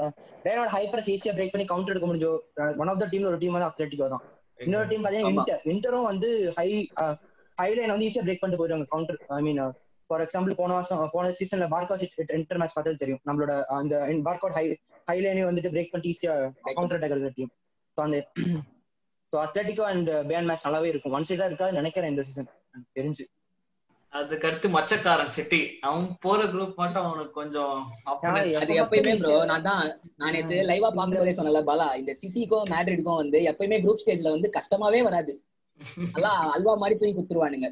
பேனோட 0.45 0.67
ஹை 0.75 0.83
பிரஸ் 0.91 1.09
ஈஸியா 1.13 1.33
பிரேக் 1.37 1.53
பண்ணி 1.53 1.65
கவுண்டர் 1.71 1.93
எடுக்க 1.93 2.07
முடிஞ்சோம் 2.09 2.79
ஒன் 2.81 2.91
ஆஃப் 2.93 3.01
த 3.03 3.07
டீம் 3.13 3.29
ஒரு 3.31 3.39
டீம் 3.43 3.55
வந்து 3.57 3.69
அத்லெட்டிகோ 3.69 4.09
தான். 4.13 4.23
இன்னொரு 4.65 4.87
டீம் 4.91 5.05
பாத்தீங்கன்னா. 5.05 5.31
இன்டர் 5.37 5.63
இன்டரும் 5.71 6.07
வந்து 6.11 6.29
ஹை 6.57 6.67
ஹை 7.61 7.69
லைன் 7.79 7.93
வந்து 7.95 8.07
ஈஸியா 8.09 8.23
பிரேக் 8.27 8.41
பண்ணிட்டு 8.43 8.61
போயிடுவாங்க. 8.61 8.87
Counter 8.93 9.19
I 9.37 9.41
mean 9.47 9.61
for 10.09 10.23
example 10.25 10.59
போன 10.61 10.73
வருஷம் 10.77 11.01
போன 11.15 11.31
சீசன்ல 11.39 11.67
பார்கா 11.75 11.95
இன்டர் 12.39 12.59
மேட்ச் 12.61 12.75
பார்த்தாலும் 12.77 13.01
தெரியும். 13.03 13.21
நம்மளோட 13.29 13.53
அந்த 13.79 13.95
பார்கவுட் 14.29 14.57
ஹை 14.59 14.65
ஹை 15.09 15.17
லைனையும் 15.25 15.49
வந்துட்டு 15.51 15.73
பிரேக் 15.75 15.91
பண்ணிட்டு 15.93 16.13
ஈஸியா 16.13 16.35
கவுண்டர் 16.77 16.97
அட்டாக் 16.99 17.15
இருக்கிற 17.15 17.33
டீம் 17.39 17.53
அந்த 17.97 18.17
so 19.35 19.41
Atletico 19.41 19.85
and 19.87 20.09
Bayern 20.27 20.45
match 20.47 20.65
நல்லாவே 20.65 20.91
இருக்கும். 20.91 21.15
ஒன் 21.17 21.27
சைடா 21.27 21.47
இருக்காது 21.47 21.77
நினைக்கிறேன் 21.77 22.11
இந்த 22.11 22.23
சீசன் 22.27 22.47
தெரிஞ்சு. 22.97 23.23
அதுக்கு 24.13 24.47
அடுத்து 24.47 24.67
மச்சக்காரன் 24.75 25.33
சிட்டி. 25.35 25.59
அவன் 25.81 26.05
போற 26.23 26.41
குரூப் 26.47 26.77
மட்டும் 26.77 27.05
அவனுக்கு 27.05 27.33
கொஞ்சம் 27.33 27.73
அது 28.59 28.73
எப்பயுமே 28.81 29.13
ப்ரோ 29.19 29.33
நான் 29.49 29.65
தான் 29.67 29.81
நான் 30.19 30.33
நேத்து 30.35 30.57
லைவா 30.69 30.89
பாக்கும்போதே 30.91 31.33
சொன்னல 31.37 31.61
பாலா 31.67 31.87
இந்த 32.01 32.13
சிட்டிக்கும் 32.21 32.69
மேட்ரிடுக்கும் 32.71 33.21
வந்து 33.21 33.39
எப்பயுமே 33.51 33.79
குரூப் 33.83 34.03
ஸ்டேஜ்ல 34.03 34.33
வந்து 34.35 34.49
கஷ்டமாவே 34.57 35.01
வராது. 35.07 35.33
நல்லா 36.13 36.31
அல்வா 36.55 36.73
மாதிரி 36.77 36.95
தூக்கி 36.95 37.15
குத்துருவானுங்க. 37.15 37.69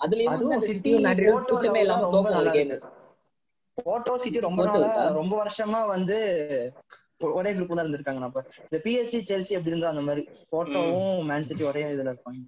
அதுலயும் 0.00 0.36
சிட்டி 0.66 0.94
போட்டோ 1.22 1.52
கூச்சமே 1.52 1.82
இல்லாம 1.84 2.06
ரொம்ப 2.06 2.14
தோக்கும் 2.14 2.34
ஒரு 2.34 2.38
நல்லா 2.38 2.54
கேம். 2.56 2.72
போட்டோ 3.78 4.14
சிட்டி 4.22 4.40
ரொம்ப? 4.48 4.64
ரொம்ப 5.18 5.32
வருஷமா 5.40 5.80
வந்து 5.94 6.18
ஒரே 7.38 7.50
குரூப் 7.56 7.74
தான் 7.76 7.84
இருந்திருக்காங்க. 7.84 8.20
நம்ம 8.24 8.42
இந்த 8.66 8.78
பிஎஸ்சி 8.84 9.18
செல்சி 9.30 9.56
எப்படி 9.58 9.72
இருந்தா 9.72 9.92
அந்த 9.94 10.04
மாதிரி 10.08 10.22
போட்டோவும் 10.54 11.18
மேன் 11.30 11.46
சிட்டி 11.48 11.64
ஒரே 11.70 11.82
இதுல 11.94 12.12
இருப்பாங்க. 12.12 12.42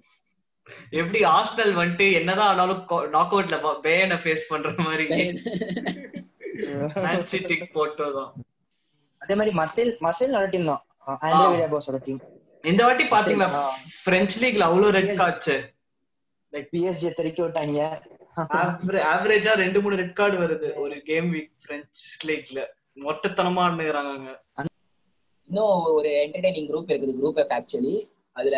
எப்படி 0.99 1.19
ஆஸ்டல் 1.37 1.73
வந்துட்டு 1.79 2.07
என்னதான் 2.19 2.49
ஆனாலும் 2.53 2.81
நாக் 3.15 3.33
அவுட்ல 3.35 3.57
பேனை 3.85 4.17
ஃபேஸ் 4.23 4.49
பண்ற 4.51 4.71
மாதிரி. 4.87 5.05
மேன் 7.05 7.29
சிட்டி 7.33 7.57
போட்டோதான் 7.77 8.31
அதே 9.21 9.35
மாதிரி 9.39 9.53
மர்சேல் 9.59 9.93
மர்சேல் 10.05 10.33
நல்ல 10.35 10.47
டீம் 10.55 10.71
தான். 10.71 10.83
ஆண்ட்ரே 11.25 11.45
விலியாபோஸோட 11.53 11.99
டீம் 12.07 12.19
இந்த 12.63 12.81
வாட்டி 12.87 13.05
பாத்தீங்களா. 13.13 13.61
பிரெஞ்சு 14.05 14.37
லீக்ல 14.43 14.67
அவ்வளவு 14.69 14.95
ரெட் 14.97 15.15
கார்ட்ஸ் 15.21 15.55
பிஎஸ்ஜி 16.73 17.09
தெறிக்க 17.19 17.39
விட்டாங்க 17.45 17.87
ஆவரேஜா 19.13 19.51
ரெண்டு 19.61 19.79
மூணு 19.83 19.95
ரெட் 20.01 20.15
கார்டு 20.19 20.37
வருது 20.43 20.69
ஒரு 20.83 20.95
கேம் 21.09 21.27
வீக் 21.33 21.51
பிரெஞ்சு 21.65 22.05
லீக்ல 22.29 22.59
மொட்டத்தனமா 22.97 23.63
ஆடுறாங்க 23.67 24.29
இன்னும் 25.49 25.83
ஒரு 25.97 26.09
என்டர்டைனிங் 26.23 26.69
குரூப் 26.69 26.91
இருக்குது 26.91 27.17
குரூப் 27.19 27.39
எஃப் 27.43 27.53
ஆக்சுவலி 27.57 27.95
அதுல 28.35 28.57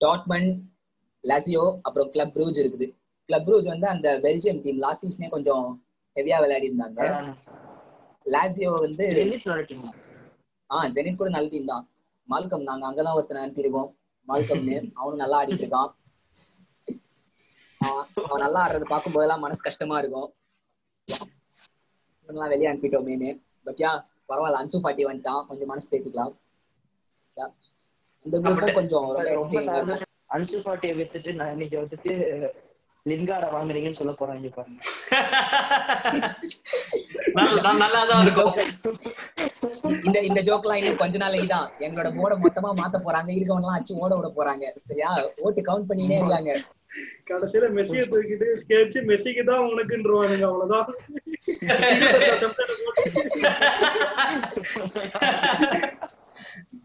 டாட்மண்ட் 0.00 0.52
லாசியோ 1.24 1.62
அப்புறம் 1.82 2.10
கிளப் 2.10 2.34
ப்ரூஜ் 2.34 2.58
இருக்குது. 2.62 2.86
கிளப் 3.28 3.46
ப்ரூஜ் 3.46 3.66
வந்து 3.72 3.86
அந்த 3.88 4.08
பெல்ஜியம் 4.24 4.60
டீம் 4.64 4.78
லாஸ்ட் 4.84 5.04
சீசனே 5.04 5.28
கொஞ்சம் 5.28 5.64
ஹெவியா 6.16 6.38
விளையாடி 6.40 6.68
இருந்தாங்க. 6.70 7.00
லாசியோ 8.26 8.70
வந்து 8.86 9.06
ஆ 10.70 10.78
ஜெனிட் 10.96 11.18
கூட 11.20 11.28
நல்ல 11.30 11.48
டீம் 11.48 11.70
தான். 11.72 11.84
மால்கம் 12.28 12.66
நாங்க 12.68 12.84
அங்கதான் 12.88 13.16
ஒருத்தனை 13.18 13.42
அனுப்பியிருக்கோம். 13.44 13.90
மால்கம்னு 14.28 14.76
அவனும் 14.94 15.22
நல்லா 15.22 15.36
ஆடிட்டு 15.42 15.64
இருக்கான். 15.64 15.92
அவன் 18.26 18.42
நல்லா 18.44 18.60
ஆடுறது 18.64 18.86
பார்க்கும் 18.92 19.14
போதெல்லாம் 19.16 19.44
மனசு 19.44 19.60
கஷ்டமா 19.68 19.98
இருக்கும். 19.98 20.28
இவனெல்லாம் 22.28 22.52
வெளியே 22.52 22.70
அனுப்பிட்டோமேனு 22.70 23.30
பட் 23.66 23.82
யா 23.84 23.92
பரவாயில்ல 24.30 24.60
அன்சு 24.62 24.78
பாட்டி 24.86 25.02
வந்துட்டான். 25.06 25.42
கொஞ்சம் 25.50 25.70
மனசு 25.72 25.90
தேத்திக்கலாம். 25.92 26.32
இந்த 28.26 28.36
குரூப்பும் 28.44 28.78
கொஞ்சம் 28.78 29.06
ரொம்ப 29.40 29.98
அன்சு 30.36 30.56
பாட்டியை 30.64 30.94
வித்துட்டு 30.96 31.30
நான் 31.40 31.52
இன்னைக்கு 31.56 31.76
வந்துட்டு 31.82 32.12
லின்கார்ட 33.06 33.46
வாங்குறீங்கன்னு 33.54 33.98
சொல்ல 33.98 34.12
போறாங்க 34.18 34.48
பாருங்க. 34.56 34.80
இந்த 37.34 38.22
இருக்கும். 38.24 38.52
இந்த 40.06 40.18
இந்த 40.28 40.40
ஜோக்லாம் 40.48 40.80
இன்னும் 40.80 41.00
கொஞ்ச 41.02 41.16
நாளைக்கு 41.22 41.48
தான் 41.54 41.68
எங்களோட 41.86 42.10
போர்டை 42.18 42.36
மொத்தமா 42.44 42.70
மாத்த 42.80 42.98
போறாங்க. 43.06 43.30
இருக்கவங்க 43.36 43.66
எல்லாம் 43.66 43.78
அச்சு 43.78 44.00
ஓட 44.02 44.12
விட 44.18 44.30
போறாங்க. 44.38 44.64
சரியா? 44.90 45.12
ஓட்டு 45.46 45.62
கவுண்ட் 45.68 45.88
பண்ணினே 45.90 46.18
இருக்காங்க. 46.20 46.52
கடைசியில 47.30 47.66
மெஸ்ஸியை 47.76 48.04
தூக்கிட்டு 48.12 48.46
ஸ்கெட்ச் 48.60 48.98
மெஸ்ஸிக்கு 49.10 49.44
தான் 49.50 49.66
உனக்குன்றவானுங்க 49.70 50.46
அவ்வளவுதான். 50.50 50.86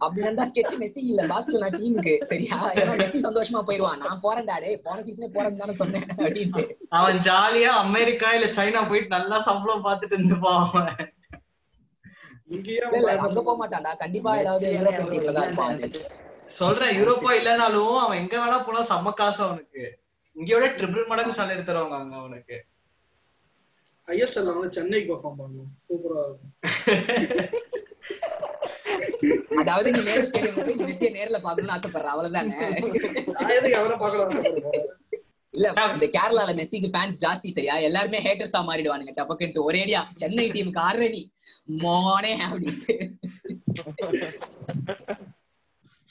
அப்படி 0.04 0.22
இருந்தா 0.24 0.46
ஸ்கெட்ச் 0.50 0.76
மெஸ்ஸி 0.82 1.02
இல்ல 1.12 1.22
பாஸ்கெல்லா 1.32 1.70
டீமுக்கு 1.78 2.14
சரியா? 2.32 2.58
ஏன்னா 2.80 2.94
மெஸ்ஸி 3.02 3.20
சந்தோஷமா 3.28 3.62
போயிடுவான். 3.68 4.02
நான் 4.08 4.24
போறேன்டா 4.26 4.56
டேய் 4.64 4.84
போன 4.88 5.04
சீசனே 5.08 5.30
போறேன்னு 5.36 5.62
தானே 5.64 5.76
சொன்னேன் 5.82 6.08
அப்படின்ட்டு. 6.18 6.64
அவன் 7.00 7.20
ஜாலியா 7.30 7.72
அமெரிக்கா 7.86 8.30
இல்ல 8.38 8.50
சைனா 8.60 8.84
போயிட்டு 8.92 9.16
நல்லா 9.18 9.40
சம்பளம் 9.50 9.86
பார்த்துட்டு 9.88 10.18
இருந்துப்பான் 10.20 10.62
அவன். 10.66 10.92
அங்க 13.26 13.40
போக 13.42 13.56
மாட்டான்டா. 13.62 13.92
கண்டிப்பா 14.04 14.32
ஏதாவது 14.42 14.66
யூரோப்பியன் 14.78 15.12
டீம்ல 15.14 15.34
தான் 15.38 15.48
இருப்பான். 15.48 15.72
அவன். 15.74 15.98
சொல்றேன் 16.60 16.96
யூரோப்பா 17.00 17.32
இல்லனாலும் 17.40 17.98
அவன் 18.06 18.22
எங்க 18.24 18.36
வேணா 18.42 18.58
போனா 18.66 18.82
செம்ம 18.92 19.14
காசு 19.22 19.42
அவனுக்கு. 19.48 19.84
இங்கயோட 20.36 20.68
ட்ரிபிள் 20.78 21.10
மடங்கு 21.10 21.34
salary 21.40 21.64
தருவாங்க 21.66 21.96
அங்க 22.02 22.16
அவனுக்கு. 22.22 22.58
ஐஎஸ்எல்ல 24.08 24.54
வந்து 24.56 24.76
சென்னைக்கு 24.78 25.10
பர்ஃபார்ம் 25.12 25.40
பண்ணும் 25.42 25.70
சூப்பரா 25.90 26.24
இருக்கும். 26.28 26.52
அதாவது 29.62 29.88
நீ 29.96 30.00
நேரு 30.10 30.26
ஸ்டேடியம் 30.30 30.66
போய் 30.68 30.82
மெஸ்ஸியை 30.88 31.12
நேர்ல 31.18 31.40
பாக்கணும்னு 31.46 31.76
ஆசைப்படுற 31.76 32.12
அவ்வளவுதானே? 32.14 32.58
நான் 33.36 33.56
எதுக்கு 33.60 33.80
அவரை 33.82 33.96
பார்க்கலாம் 34.02 34.34
இல்ல 35.54 35.68
இந்த 35.96 36.08
கேரளால 36.18 36.52
மெஸ்ஸிக்கு 36.60 36.90
ஃபேன்ஸ் 36.94 37.22
ஜாஸ்தி 37.24 37.50
சரியா? 37.58 37.76
எல்லாருமே 37.88 38.20
ஹேட்டர்ஸா 38.28 38.62
மாறிடுவானுங்க 38.70 39.14
டபக்குன்ட்டு. 39.20 39.66
ஒரேடியா 39.70 40.02
சென்னை 40.22 40.46
டீமுக்கு 40.56 40.84
ஆல்ரெடி 40.88 41.22
மோனே 41.84 42.34
அப்படின்ட்டு 42.48 42.96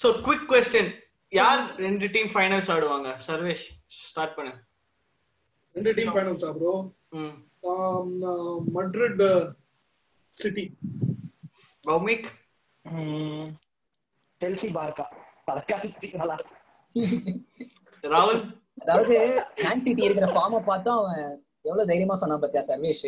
சோ 0.03 0.11
குவிக் 0.27 0.49
கொஸ்டின் 0.53 0.93
யார் 1.33 1.63
ரெண்டு 1.85 2.07
டீம் 2.15 2.31
ஃபைனல்ஸ் 2.33 2.71
ஆடுவாங்க? 2.75 3.09
சர்வேஷ் 3.27 3.65
ஸ்டார்ட் 4.01 4.35
பண்ணு. 4.37 4.53
ரெண்டு 5.75 5.93
டீம் 5.97 6.13
ஃபைனல்ஸா 6.15 6.51
ப்ரோ 6.59 6.73
ம். 7.19 7.37
Madrid 8.77 9.23
City 10.39 10.65
Bhowmik 11.85 12.29
Chelsea 14.41 14.69
Barca 14.79 15.05
Barca 15.49 15.77
நல்லா 16.23 16.35
இருக்கும் 16.39 16.61
ராகுல்? 18.05 18.43
அதாவது 18.83 19.17
மேன் 19.65 19.85
சிட்டி 19.87 20.03
இருக்கிற 20.07 20.29
ஃபார்ம 20.37 20.61
பார்த்தா 20.71 20.93
அவன் 21.01 21.25
எவ்வளவு 21.69 21.89
தைரியமா 21.91 22.15
சொன்னான் 22.23 22.43
பாத்தியா 22.45 22.63
சர்வேஷ்? 22.71 23.05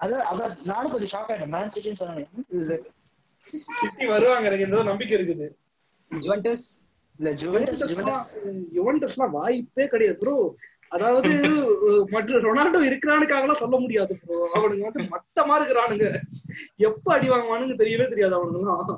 அதான் 0.00 0.26
அதான் 0.30 0.52
நானும் 0.70 0.92
கொஞ்சம் 0.92 1.12
ஷாக் 1.14 1.30
ஆயிட்டேன். 1.30 1.52
மேன் 1.54 1.72
சிட்டின்னு 1.74 2.00
சொன்னேன். 2.00 2.28
வருவாங்க 4.14 4.48
எனக்கு 4.50 4.88
நம்பிக்கை 4.90 5.14
இருக்குது. 5.18 5.46
ஜுவன்டஸ் 6.10 6.66
இல்ல 7.18 7.30
யுவன்டஸ்லாம் 8.78 9.36
வாய்ப்பே 9.36 9.86
கிடையாது 9.86 10.18
ப்ரோ 10.22 10.36
அதாவது 10.92 11.30
மற்ற 12.12 12.38
ரொனால்டோ 12.44 12.80
இருக்கிறானுக்காகலாம் 12.88 13.62
சொல்ல 13.62 13.76
முடியாது 13.80 14.12
ப்ரோ 14.20 14.36
அவனுங்க 14.56 14.84
வந்து 14.88 15.04
மட்டமா 15.14 15.54
இருக்கிறானுங்க 15.58 16.06
எப்ப 16.88 17.14
அடி 17.14 17.28
வாங்குவானுங்க 17.32 17.76
தெரியவே 17.80 18.06
தெரியாது 18.12 18.36
அவனுங்கலாம். 18.38 18.92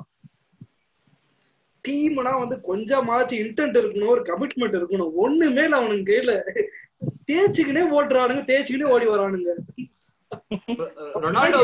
டீம்னா 1.85 2.31
வந்து 2.41 2.55
கொஞ்சமாச்சு 2.67 3.35
இன்டென்ட் 3.43 3.79
இருக்கணும் 3.81 4.13
ஒரு 4.15 4.23
கமிட்மெண்ட் 4.29 4.77
இருக்கணும். 4.79 5.11
ஒண்ணுமே 5.23 5.63
இல்ல 5.65 5.79
அவனுங்க 5.79 6.05
கையில 6.09 6.33
தேய்ச்சிக்கினே 7.29 7.83
ஓடுறானுங்க 7.97 8.43
தேய்ச்சிக்கினே 8.49 8.91
ஓடி 8.93 9.07
வரானுங்க. 9.13 9.49
ரொனால்டோ 11.23 11.61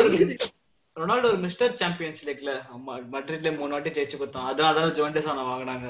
ரொனால்டோ 0.99 1.29
ஒரு 1.31 1.39
மிஸ்டர் 1.45 1.73
சாம்பியன்ஸ் 1.79 2.21
லீக்ல 2.27 2.51
மட்ரிட்ல 3.13 3.49
மூணு 3.57 3.73
வாட்டி 3.75 3.91
ஜெயிச்சு 3.95 4.17
கொடுத்தான் 4.19 4.47
அதனால 4.51 4.75
தான் 4.77 4.93
ஜோண்டஸ் 4.97 5.27
அவனை 5.31 5.43
வாங்கினாங்க. 5.49 5.87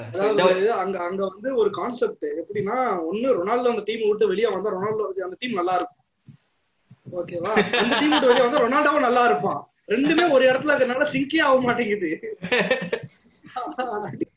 அங்க 0.82 0.96
அங்க 1.08 1.20
வந்து 1.32 1.48
ஒரு 1.60 1.70
கான்செப்ட் 1.78 2.26
எப்படின்னா 2.40 2.78
ஒண்ணு 3.10 3.36
ரொனால்டோ 3.38 3.72
அந்த 3.74 3.84
டீம் 3.90 4.02
விட்டு 4.08 4.30
வெளியே 4.32 4.48
வந்தா 4.54 4.74
ரொனால்டோ 4.76 5.06
அந்த 5.28 5.38
டீம் 5.42 5.58
நல்லா 5.60 5.76
இருக்கும். 5.78 6.02
ஓகேவா 7.20 7.52
அந்த 7.82 7.94
டீம் 8.00 8.14
விட்டு 8.14 8.30
வெளியே 8.30 8.44
வந்தா 8.46 8.64
ரொனால்டோவும் 8.66 9.06
நல்லா 9.08 9.24
இருப்பான். 9.30 9.60
ரெண்டுமே 9.94 10.24
ஒரு 10.34 10.44
இடத்துல 10.50 10.74
இருக்கறனால 10.74 11.08
சிங்கே 11.14 11.40
ஆக 11.48 11.58
மாட்டேங்குது. 11.66 12.10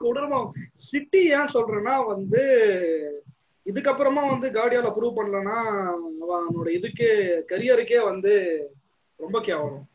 கொடூரமா. 0.04 0.40
சிட்டி 0.90 1.22
ஏன் 1.38 1.54
சொல்றேன்னா 1.56 1.96
வந்து 2.14 2.42
இதுக்கப்புறமா 3.66 4.22
வந்து 4.34 4.48
கார்டியால 4.58 4.92
ப்ரூவ் 4.98 5.20
பண்ணலன்னா 5.20 5.58
அவனோட 6.24 6.70
இதுக்கே 6.80 7.10
கரியருக்கே 7.52 8.02
வந்து 8.12 8.34
ரொம்ப 9.20 9.40
கேவலம் 9.48 9.86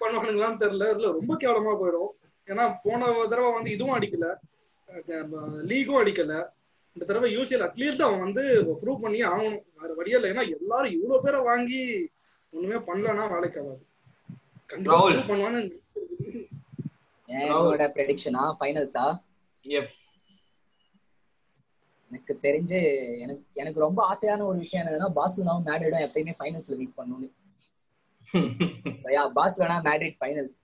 பண்ணுவானுங்களான்னு 0.00 0.60
தெரியல. 0.60 0.90
இல்ல 0.90 1.12
ரொம்ப 1.12 1.34
கேவலமா 1.34 1.76
போயிடும். 1.82 2.10
ஏன்னா 2.50 2.74
போன 2.82 3.26
தடவை 3.30 3.52
வந்து 3.52 3.70
இதுவும் 3.70 3.98
அடிக்கல. 3.98 4.34
லீகும் 5.68 6.00
அடிக்கல. 6.02 6.46
இந்த 6.92 7.06
தடவை 7.06 7.36
யூசிஎல் 7.36 7.68
அட்லீஸ்ட் 7.68 8.02
அவன் 8.02 8.20
வந்து 8.20 8.42
ப்ரூவ் 8.82 9.00
பண்ணி 9.00 9.22
ஆகணும். 9.22 9.62
வேற 9.76 9.94
வழியே 9.94 10.16
இல்லை. 10.16 10.30
ஏன்னா 10.30 10.58
எல்லாரும் 10.58 10.92
இவ்வளவு 10.92 11.24
பேரை 11.24 11.40
வாங்கி 11.40 12.10
ஒண்ணுமே 12.50 12.74
பண்ணலன்னா 12.74 13.32
வேலைக்கு 13.32 13.60
ஆகாது. 13.60 13.86
கண்டிப்பா 14.66 15.08
பண்ணுவான்னு 15.08 15.82
என்னோட 17.26 17.90
ப்ரெடிக்ஷனா 17.94 18.54
ஃபைனல்ஸா 18.60 19.22
Yep. 19.64 19.86
எனக்கு 22.10 22.32
தெரிஞ்சு 22.46 22.78
எனக்கு 23.24 23.44
எனக்கு 23.62 23.78
ரொம்ப 23.86 24.00
ஆசையான 24.10 24.44
ஒரு 24.50 24.58
விஷயம் 24.64 24.82
என்னன்னா 24.82 25.08
பார்சலோனாவும் 25.18 25.66
மேட்ரிடும் 25.68 26.04
எப்பயுமே 26.06 26.34
ஃபைனல்ஸ்ல 26.40 26.76
மீட் 26.80 26.98
பண்ணணும்னு. 26.98 27.28
Yeah 29.16 29.22
Barcelona 29.38 29.76
Madrid 29.88 30.18
finals 30.20 30.58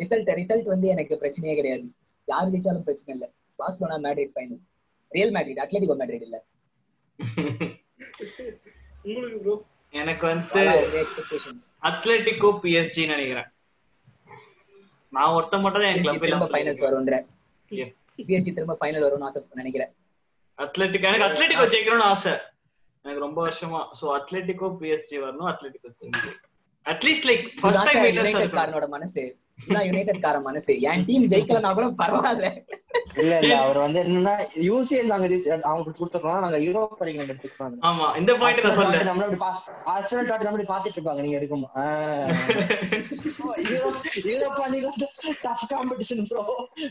result 0.00 0.30
result 0.40 0.68
வந்து 0.74 0.86
எனக்கு 0.94 1.14
பிரச்சனையே 1.22 1.54
கிடையாது. 1.60 1.86
யார் 2.28 2.52
ஜெயிச்சாலும் 2.52 2.86
பிரச்சனை 2.88 3.12
இல்ல. 3.16 3.26
Barcelona 3.62 3.98
Madrid 4.06 4.34
final 4.36 4.60
Real 5.16 5.34
Madrid 5.36 5.62
Atletico 5.64 5.96
Madrid 6.02 6.26
இல்ல. 6.28 6.38
உங்களுக்கு 9.06 9.40
ப்ரோ 9.44 9.56
எனக்கு 9.94 10.24
வந்து 10.30 10.62
அத்லெட்டிகோ 11.88 12.48
பிஎஸ்ஜி 12.62 13.02
நினைக்கிறேன். 13.12 13.50
நான் 15.12 15.34
ஒருத்த 15.36 15.60
மட்டும் 15.64 15.82
தான் 15.82 15.90
என் 15.90 16.24
திரும்ப 16.24 16.48
ஃபைனல்ஸ் 16.54 16.86
வரும்ன்ற. 16.86 17.18
பிஎஸ்டி 18.18 18.50
திரும்ப 18.56 18.76
ஃபைனல் 18.80 19.06
வரும்னு 19.06 19.28
ஆசை 19.28 19.42
நினைக்கிறேன். 19.62 19.92
அத்லெட்டிக் 20.62 21.14
எனக்கு 21.14 21.26
அத்லெட்டிகோ 21.26 21.68
ஜெயிக்கணும்னு 21.68 22.08
ஆசை. 22.12 22.32
எனக்கு 23.02 23.22
ரொம்ப 23.22 23.48
வருஷமா. 23.48 23.80
சோ 24.00 24.04
அத்லெட்டிகோ 24.04 24.76
பிஎஸ்ஜி 24.80 25.18
வரணும் 25.24 25.48
Atletico 25.52 26.08
at least 26.84 27.26
like 27.30 27.48
first 27.60 27.90
time 27.90 28.52
காரனோட 28.52 28.88
மனசு. 28.88 29.43
இதான் 29.58 29.86
யுனைடெட் 29.88 30.22
கார 30.22 30.36
மனசு. 30.46 30.72
என் 30.90 31.04
டீம் 31.08 31.26
ஜெயிக்கலனா 31.32 31.70
கூட 31.76 31.86
பரவாயில்ல. 32.00 32.46
இல்ல 33.22 33.32
இல்ல. 33.40 33.54
அவர் 33.62 33.78
வந்து 33.82 33.98
என்னன்னா 34.02 34.32
யூசிஎல் 34.66 35.10
நாங்க 35.10 35.26
அவங்க 35.68 35.84
கொடுத்துருக்கோம். 35.88 36.40
நாங்க 36.44 36.58
யூரோப் 36.64 37.02
லீக் 37.06 37.18
நாங்க 37.20 37.32
எடுத்துக்கிறோம் 37.34 37.76
ஆமா 37.88 38.06
இந்த 38.20 38.32
பாயிண்ட் 38.40 38.64
நான் 38.66 38.78
சொல்றேன் 38.80 39.08
நம்மள 39.10 39.26
அப்படி 39.26 39.40
ஆர்சனல் 39.92 40.28
டாட் 40.30 40.46
நம்மள 40.46 40.64
பாத்துட்டு 40.70 40.98
இருப்பாங்க. 40.98 41.22
நீங்க 41.24 41.38
எடுக்கும் 41.38 41.64
Europa 44.30 44.66
League 44.72 44.88
tough 45.44 45.64
competition 45.72 46.24
bro 46.30 46.44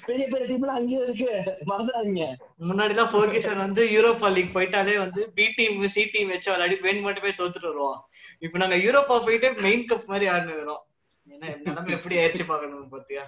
பெரிய 0.08 0.26
பெரிய 0.32 0.48
டீம்லாம் 0.52 0.80
அங்கேயும் 0.80 1.06
இருக்கு. 1.08 1.30
மறந்துடாதீங்க. 1.72 2.26
முன்னாடி 2.70 2.96
எல்லாம் 2.96 3.12
ஃபோர்கிசன் 3.14 3.64
வந்து 3.66 3.84
யூரோப்பா 3.96 4.30
லீக் 4.38 4.56
போயிட்டாலே 4.58 4.96
வந்து 5.06 5.24
பி 5.38 5.48
டீம் 5.60 5.78
சி 5.96 6.06
டீம் 6.16 6.34
வச்சு 6.36 6.52
விளையாடி 6.54 6.78
வேன் 6.88 7.06
மட்டும் 7.08 7.28
போய் 7.28 7.40
தோத்துட்டு 7.42 7.72
வருவோம் 7.72 8.00
இப்போ 8.46 8.58
நாங்க 8.64 8.80
யூரோப்பா 8.86 9.18
போயிட்டு 9.28 9.50
மெயின் 9.68 9.88
கப் 9.92 10.10
மாதிரி 10.14 10.28
ஆடினு 10.34 10.60
வரோம் 10.62 10.84
ஏன்னா 11.34 11.48
நிலைமை 11.66 11.92
எப்படி 11.98 12.16
ஆயிடுச்சு 12.22 12.46
பாக்கணும் 12.52 12.94
பாத்தியா? 12.94 13.24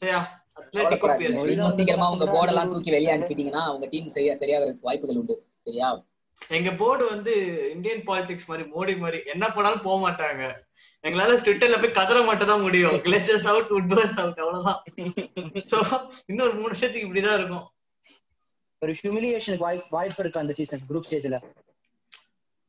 சரியா? 0.00 0.20
சீக்கிரமா 1.78 2.06
உங்க 2.14 2.26
போர்டெல்லாம் 2.34 2.70
தூக்கி 2.72 2.90
வெளியே 2.94 3.12
அனுப்பிட்டீங்கன்னா 3.16 3.62
உங்க 3.74 3.86
டீம் 3.92 4.14
சரியா 4.16 4.34
சரியாகிறதுக்கு 4.42 4.88
வாய்ப்புகள் 4.88 5.20
உண்டு. 5.20 5.36
சரியா? 5.66 5.88
எங்க 6.56 6.70
போர்டு 6.80 7.04
வந்து 7.12 7.32
இந்தியன் 7.74 8.02
பாலிடிக்ஸ் 8.08 8.48
மாதிரி 8.50 8.64
மோடி 8.74 8.94
மாதிரி 9.02 9.18
என்ன 9.32 9.44
பண்ணாலும் 9.56 9.84
போக 9.86 9.96
மாட்டாங்க. 10.04 10.42
எங்களால 11.04 11.36
ட்விட்டர்ல 11.44 11.76
போய் 11.82 11.96
கதற 11.98 12.18
மட்டும் 12.28 12.50
தான் 12.52 12.64
முடியும். 12.66 12.96
கிளச்சஸ் 13.06 13.46
அவுட் 13.52 13.72
உட்பர்ஸ் 13.78 14.18
அவுட் 14.22 14.40
அவ்வளவுதான். 14.44 14.80
சோ 15.70 15.78
இன்னொரு 16.30 16.52
மூணு 16.56 16.70
வருஷத்துக்கு 16.70 17.06
இப்படிதான் 17.08 17.38
இருக்கும். 17.40 17.66
ஒரு 18.82 18.92
ஹியூமிலியேஷனுக்கு 19.00 19.66
வாய்ப்பு 19.68 19.96
வாய்ப்பு 19.96 20.22
இருக்கு 20.22 20.42
அந்த 20.42 20.54
சீசன் 20.58 20.86
குரூப் 20.88 21.06
ஸ்டேஜ்ல 21.08 21.38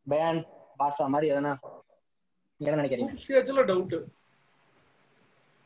பயான் 0.08 0.42
பாசா 0.82 1.06
மாதிரி 1.14 1.32
எதனா? 1.34 1.54
என்ன 2.62 2.78
நினைக்கிறீங்க? 2.82 3.14
ஸ்டேஜ்ல 3.24 3.64
டவுட் 3.72 3.96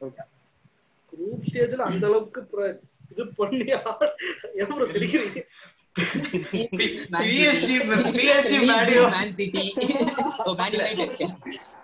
குரூப் 0.02 1.46
ஸ்டேஜ்ல 1.48 1.86
அந்த 1.92 2.06
அளவுக்கு 2.08 2.42
இது 3.12 3.24
பண்ணி 3.40 3.66
எவ்வளவு 4.62 4.88
யுனைடெட் 4.94 5.48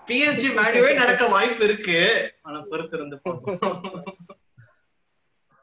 பிஎஸ்ஜி 0.07 0.49
மேடியோவே 0.57 0.91
நடக்க 1.01 1.23
வாய்ப்பு 1.27 1.63
இருக்கு. 1.63 1.99
ஆனா 2.41 2.57
பொறுத்து 2.71 2.97
இருந்து. 2.97 3.17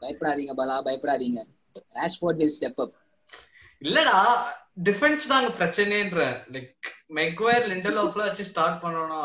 பயப்படாதீங்க 0.03 0.55
பாலா 0.61 0.77
பயப்படாதீங்க. 0.87 1.41
ராஷ்போர்ட் 1.99 2.41
வில் 2.43 2.57
ஸ்டெப் 2.59 2.81
அப் 2.85 2.97
இல்லடா 3.83 4.17
டிஃபென்ஸ் 4.89 5.29
தான் 5.31 5.41
அங்க 5.41 5.53
பிரச்சனைன்ற. 5.61 6.21
லைக் 6.55 6.89
மெக்வயர் 7.19 7.69
லிண்டலோஃப்ல 7.73 8.27
வச்சு 8.29 8.45
ஸ்டார்ட் 8.45 8.83
பண்ணோம்னா 8.83 9.21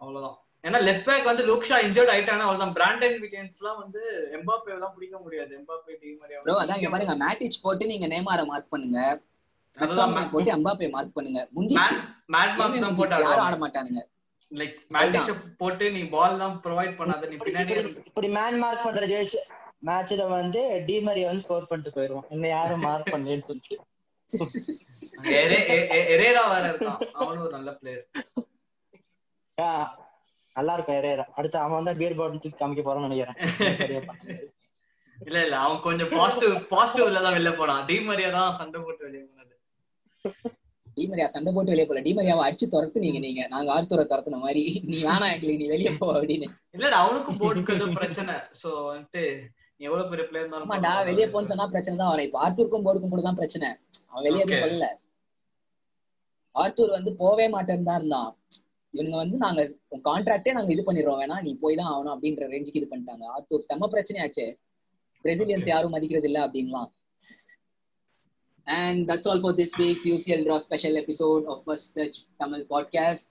அவ்வளவுதான். 0.00 0.38
ஏன்னா 0.66 0.78
லெஃப்ட் 0.86 1.06
பேக் 1.08 1.28
வந்து 1.30 1.42
லூக்ஷா 1.48 1.76
இன்ஜர்ட் 1.86 2.12
ஆயிட்டானா 2.12 2.44
அவ்வளவுதான். 2.46 2.74
பிராண்டன் 2.78 3.16
விக்கெண்ட்ஸ் 3.24 3.60
எல்லாம் 3.60 3.78
வந்து 3.82 4.00
எம்பாப்பே 4.38 4.72
எல்லாம் 4.76 4.94
பிடிக்க 4.96 5.16
முடியாது. 5.24 5.52
எம்பாப்பே 5.60 5.94
டீம் 6.02 6.18
ப்ரோ 6.44 6.56
அதான் 6.62 6.78
இங்க 6.80 6.90
பாருங்க 6.94 7.14
மேட்டிச் 7.24 7.62
போட்டு 7.64 7.90
நீங்க 7.92 8.06
நேமார 8.14 8.44
மார்க் 8.50 8.72
பண்ணுங்க. 8.74 9.00
போட்டு 10.32 10.50
எம்பாப்பே 10.56 10.88
மார்க் 10.94 11.16
பண்ணுங்க. 11.16 11.40
முடிஞ்சிச்சு 11.56 11.96
மேட் 12.34 12.54
மார்க் 12.58 12.82
தான் 12.84 12.96
முடிஞ்சிச்சு. 12.96 13.26
யாரும் 13.26 13.46
ஆட 13.48 13.56
மாட்டானுங்க. 13.64 14.02
லைக் 14.52 14.74
மேட்டிச்ச 14.94 15.30
போட்டு 15.60 15.84
நீ 15.94 16.02
பால் 16.14 16.40
தான் 16.42 16.56
ப்ரொவைட் 16.64 16.96
பண்ணாத 16.98 17.28
நீ 17.30 17.36
பின்னாடி 17.44 17.74
இப்படி 18.02 18.28
மேன் 18.36 18.58
மார்க் 18.64 18.86
பண்ற 18.86 19.06
ஜெயிச்சு 19.12 19.40
மேட்ச்ல 19.88 20.24
வந்து 20.36 20.60
டிமரியா 20.88 21.28
வந்து 21.30 21.44
ஸ்கோர் 21.44 21.68
பண்ணிட்டு 21.70 21.94
போயிருவான். 21.96 22.28
இன்னும் 22.34 22.54
யாரும் 22.56 22.84
மார்க் 22.88 23.12
பண்ணலன்னு 23.14 23.46
சொல்லிட்டு. 23.48 23.76
எரேரா 26.14 26.42
வேற 26.52 26.64
இருக்கான். 26.70 27.00
அவனும் 27.20 27.44
ஒரு 27.44 27.52
நல்ல 27.56 27.70
பிளேயர் 27.78 28.06
நல்லா 30.56 30.74
இருக்கும் 30.76 30.98
எரேரா 31.00 31.24
அடுத்து 31.38 31.58
அவன் 31.64 31.88
தான் 31.88 31.98
பியர் 32.00 32.18
பாட்டில் 32.18 32.42
தூக்கி 32.44 32.58
காமிக்க 32.60 32.82
போறான்னு 32.84 33.08
நினைக்கிறேன். 33.08 33.38
இல்ல 35.16 35.36
இல்ல 35.46 35.56
அவன் 35.64 35.84
கொஞ்சம் 35.86 36.10
பாசிட்டிவ் 36.18 36.54
பாசிட்டிவ்ல 36.74 37.24
தான் 37.26 37.36
வெளில 37.38 37.52
போனான் 37.60 37.84
டி 37.88 37.96
மரியா 38.08 38.30
தான் 38.38 38.56
சண்டை 38.60 38.78
போட்டு 38.86 39.06
வெளியே 39.06 39.22
போனது. 39.24 39.54
டிமரியா 40.96 41.26
சண்டை 41.32 41.50
போட்டு 41.54 41.72
வெளியே 41.72 41.86
போல. 41.88 42.00
டிமரியாவை 42.06 42.42
அடிச்சு 42.46 42.66
துரத்துனீங்க 42.74 43.18
நீங்க. 43.24 43.42
நாங்க 43.54 43.68
ஆர்த்தூரை 43.76 44.04
துரத்துன 44.12 44.38
மாதிரி. 44.44 44.62
நீ 44.90 44.98
வேணாம் 45.08 45.32
எங்களுக்கு 45.34 45.60
நீ 45.62 45.66
வெளியே 45.72 45.92
போ 46.00 46.06
அப்படின்னு. 46.18 46.46
இல்லடா 46.76 46.98
அவனுக்கும் 47.04 47.40
போர்டுக்கு 47.42 47.74
ஏதோ 47.78 47.88
பிரச்சனை. 47.98 48.34
சோ 48.60 48.68
வந்துட்டு 48.90 49.24
நீ 49.78 49.82
எவ்வளவு 49.88 50.10
பெரிய 50.12 50.24
பிளேயர் 50.28 50.44
இருந்தாலும் 50.44 50.68
ஆமாண்டா 50.68 50.92
வெளியே 51.08 51.26
போன்னு 51.32 51.50
சொன்னா 51.52 51.66
பிரச்சனை 51.74 51.96
தான் 52.02 52.12
வரும். 52.12 52.26
இப்ப 52.28 52.38
ஆர்த்தூருக்கும் 52.44 52.86
போர்டுக்கும் 52.86 53.12
கூட 53.14 53.24
தான் 53.28 53.40
பிரச்சனை. 53.40 53.68
அவன் 54.10 54.26
வெளியே 54.28 54.44
எதுவும். 54.44 54.62
சொல்லல. 54.64 54.88
ஆர்த்தூர் 56.54 56.96
வந்து 56.98 57.12
போவே 57.22 57.46
மாட்டேன்னு 57.56 57.88
தான் 57.90 58.00
இருந்தான். 58.00 58.30
இவனுங்க 58.94 59.16
வந்து 59.16 59.36
நாங்க 59.36 59.60
கான்ட்ராக்டே 60.08 60.52
நாங்க 60.52 60.70
இது 60.72 60.82
பண்ணிடுறோம். 60.82 61.20
வேணா 61.22 61.36
நீ 61.42 61.52
போய் 61.62 61.78
தான் 61.80 61.90
ஆகணும் 61.92 62.14
அப்படின்ற 62.14 62.44
ரேஞ்சுக்கு 62.52 62.80
இது 62.82 62.88
பண்ணிட்டாங்க. 62.92 63.24
ஆர்த்தூர் 63.34 63.66
செம்ம 63.70 63.88
பிரச்சனையாச்சே. 63.94 64.46
பிரசிலியன்ஸ் 65.24 65.68
யாரும் 65.74 65.94
மதிக்கிறது 65.96 66.28
இல்ல 66.30 66.40
அப்படின்லாம். 66.46 66.90
And 68.66 69.08
that's 69.08 69.26
all 69.30 69.40
for 69.40 69.52
this 69.58 69.72
week's 69.78 70.04
UCL 70.12 70.40
Draw 70.46 70.56
special 70.58 70.94
episode 70.96 71.44
of 71.44 71.56
First 71.66 71.88
Touch 71.96 72.16
Tamil 72.40 72.62
podcast. 72.74 73.24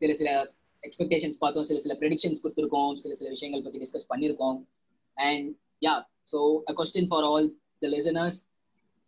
சில 0.00 0.14
சில 0.20 0.30
எக்ஸ்பெக்டேஷன்ஸ் 0.82 1.36
பார்த்தோம். 1.38 1.66
சில 1.68 1.78
சில 1.80 1.94
ப்ரெடிக்ஷன்ஸ் 2.00 2.40
கொடுத்துருக்கோம். 2.42 2.92
சில 3.02 3.12
சில 3.14 3.28
விஷயங்கள் 3.28 3.62
பத்தி 3.62 3.78
டிஸ்கஸ் 3.82 4.08
பண்ணியிருக்கோம். 4.12 4.58
And 5.16 5.46
yeah 5.86 5.94
so 6.32 6.40
uh 6.70 6.74
question 6.80 7.08
for 7.12 7.26
all 7.30 7.48
the 7.78 7.88
listeners 7.96 8.38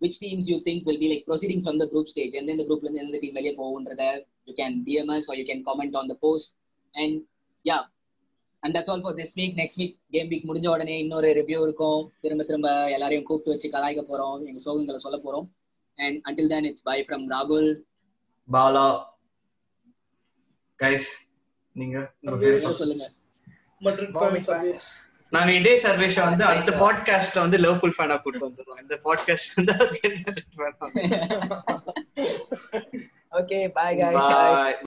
which 0.01 0.17
teams 0.23 0.45
you 0.51 0.57
think 0.65 0.79
will 0.87 0.99
be 1.03 1.09
like 1.13 1.23
proceeding 1.29 1.61
from 1.67 1.77
the 1.83 1.89
group 1.93 2.07
stage? 2.13 2.35
and 2.39 2.47
then 2.49 2.59
the 2.61 2.67
group 2.69 2.83
இருந்து 2.85 3.03
எந்த 3.05 3.19
டீம் 3.23 3.37
வெளியே 3.39 3.53
போகுன்றத 3.61 4.03
you 4.47 4.55
can 4.55 4.75
DM 4.85 5.09
us 5.09 5.23
or 5.27 5.37
you 5.37 5.47
can 5.47 5.63
comment 5.65 5.97
on 5.97 6.09
the 6.09 6.17
post. 6.23 6.57
And 6.93 7.23
yeah. 7.65 7.95
And 8.61 8.77
that's 8.77 8.91
all 8.91 9.01
for 9.01 9.15
this 9.15 9.33
week 9.37 9.57
next 9.57 9.81
week 9.81 10.01
game 10.11 10.31
week 10.31 10.45
முடிஞ்ச 10.45 10.71
உடனே 10.71 10.99
இன்னொரு 10.99 11.29
review 11.29 11.63
இருக்கும். 11.63 12.13
திரும்ப 12.21 12.45
திரும்ப 12.45 12.91
எல்லாரையும் 12.91 13.25
கூப்பிட்டு 13.25 13.71
வச்சு 13.71 13.71
கலாய்க்க 13.71 14.05
போறோம். 14.05 14.47
எங்க 14.47 14.59
சோகங்களை 14.59 14.97
சொல்ல 14.97 15.21
போறோம். 15.25 15.49
And 15.95 16.25
until 16.25 16.53
then 16.53 16.65
it's 16.65 16.83
bye 16.83 17.05
from 17.09 17.27
ராகுல் 17.29 17.81
பாலா. 18.53 19.05
கைஸ் 20.79 21.09
நீங்க 21.73 22.13
சொல்லுங்க. 22.71 23.13
நாங்க 25.31 25.53
இதே 25.53 25.81
சர்வேஷ 25.81 26.25
வந்து 26.25 26.45
அடுத்த 26.45 26.73
பாட்காஸ்ட்ல 26.73 27.39
வந்து 27.39 27.59
லவ்ஃபுல் 27.59 27.93
ஃபேனா 27.99 28.23
கூட்டு 28.23 28.49
வந்துருவோம். 28.49 28.81
இந்த 28.81 29.01
பாட்காஸ்ட் 29.05 29.55
வந்து 29.55 29.95
okay 33.37 33.59
bye 33.69 33.97
guys 33.97 34.19
bye 34.23 34.51
bye 34.55 34.75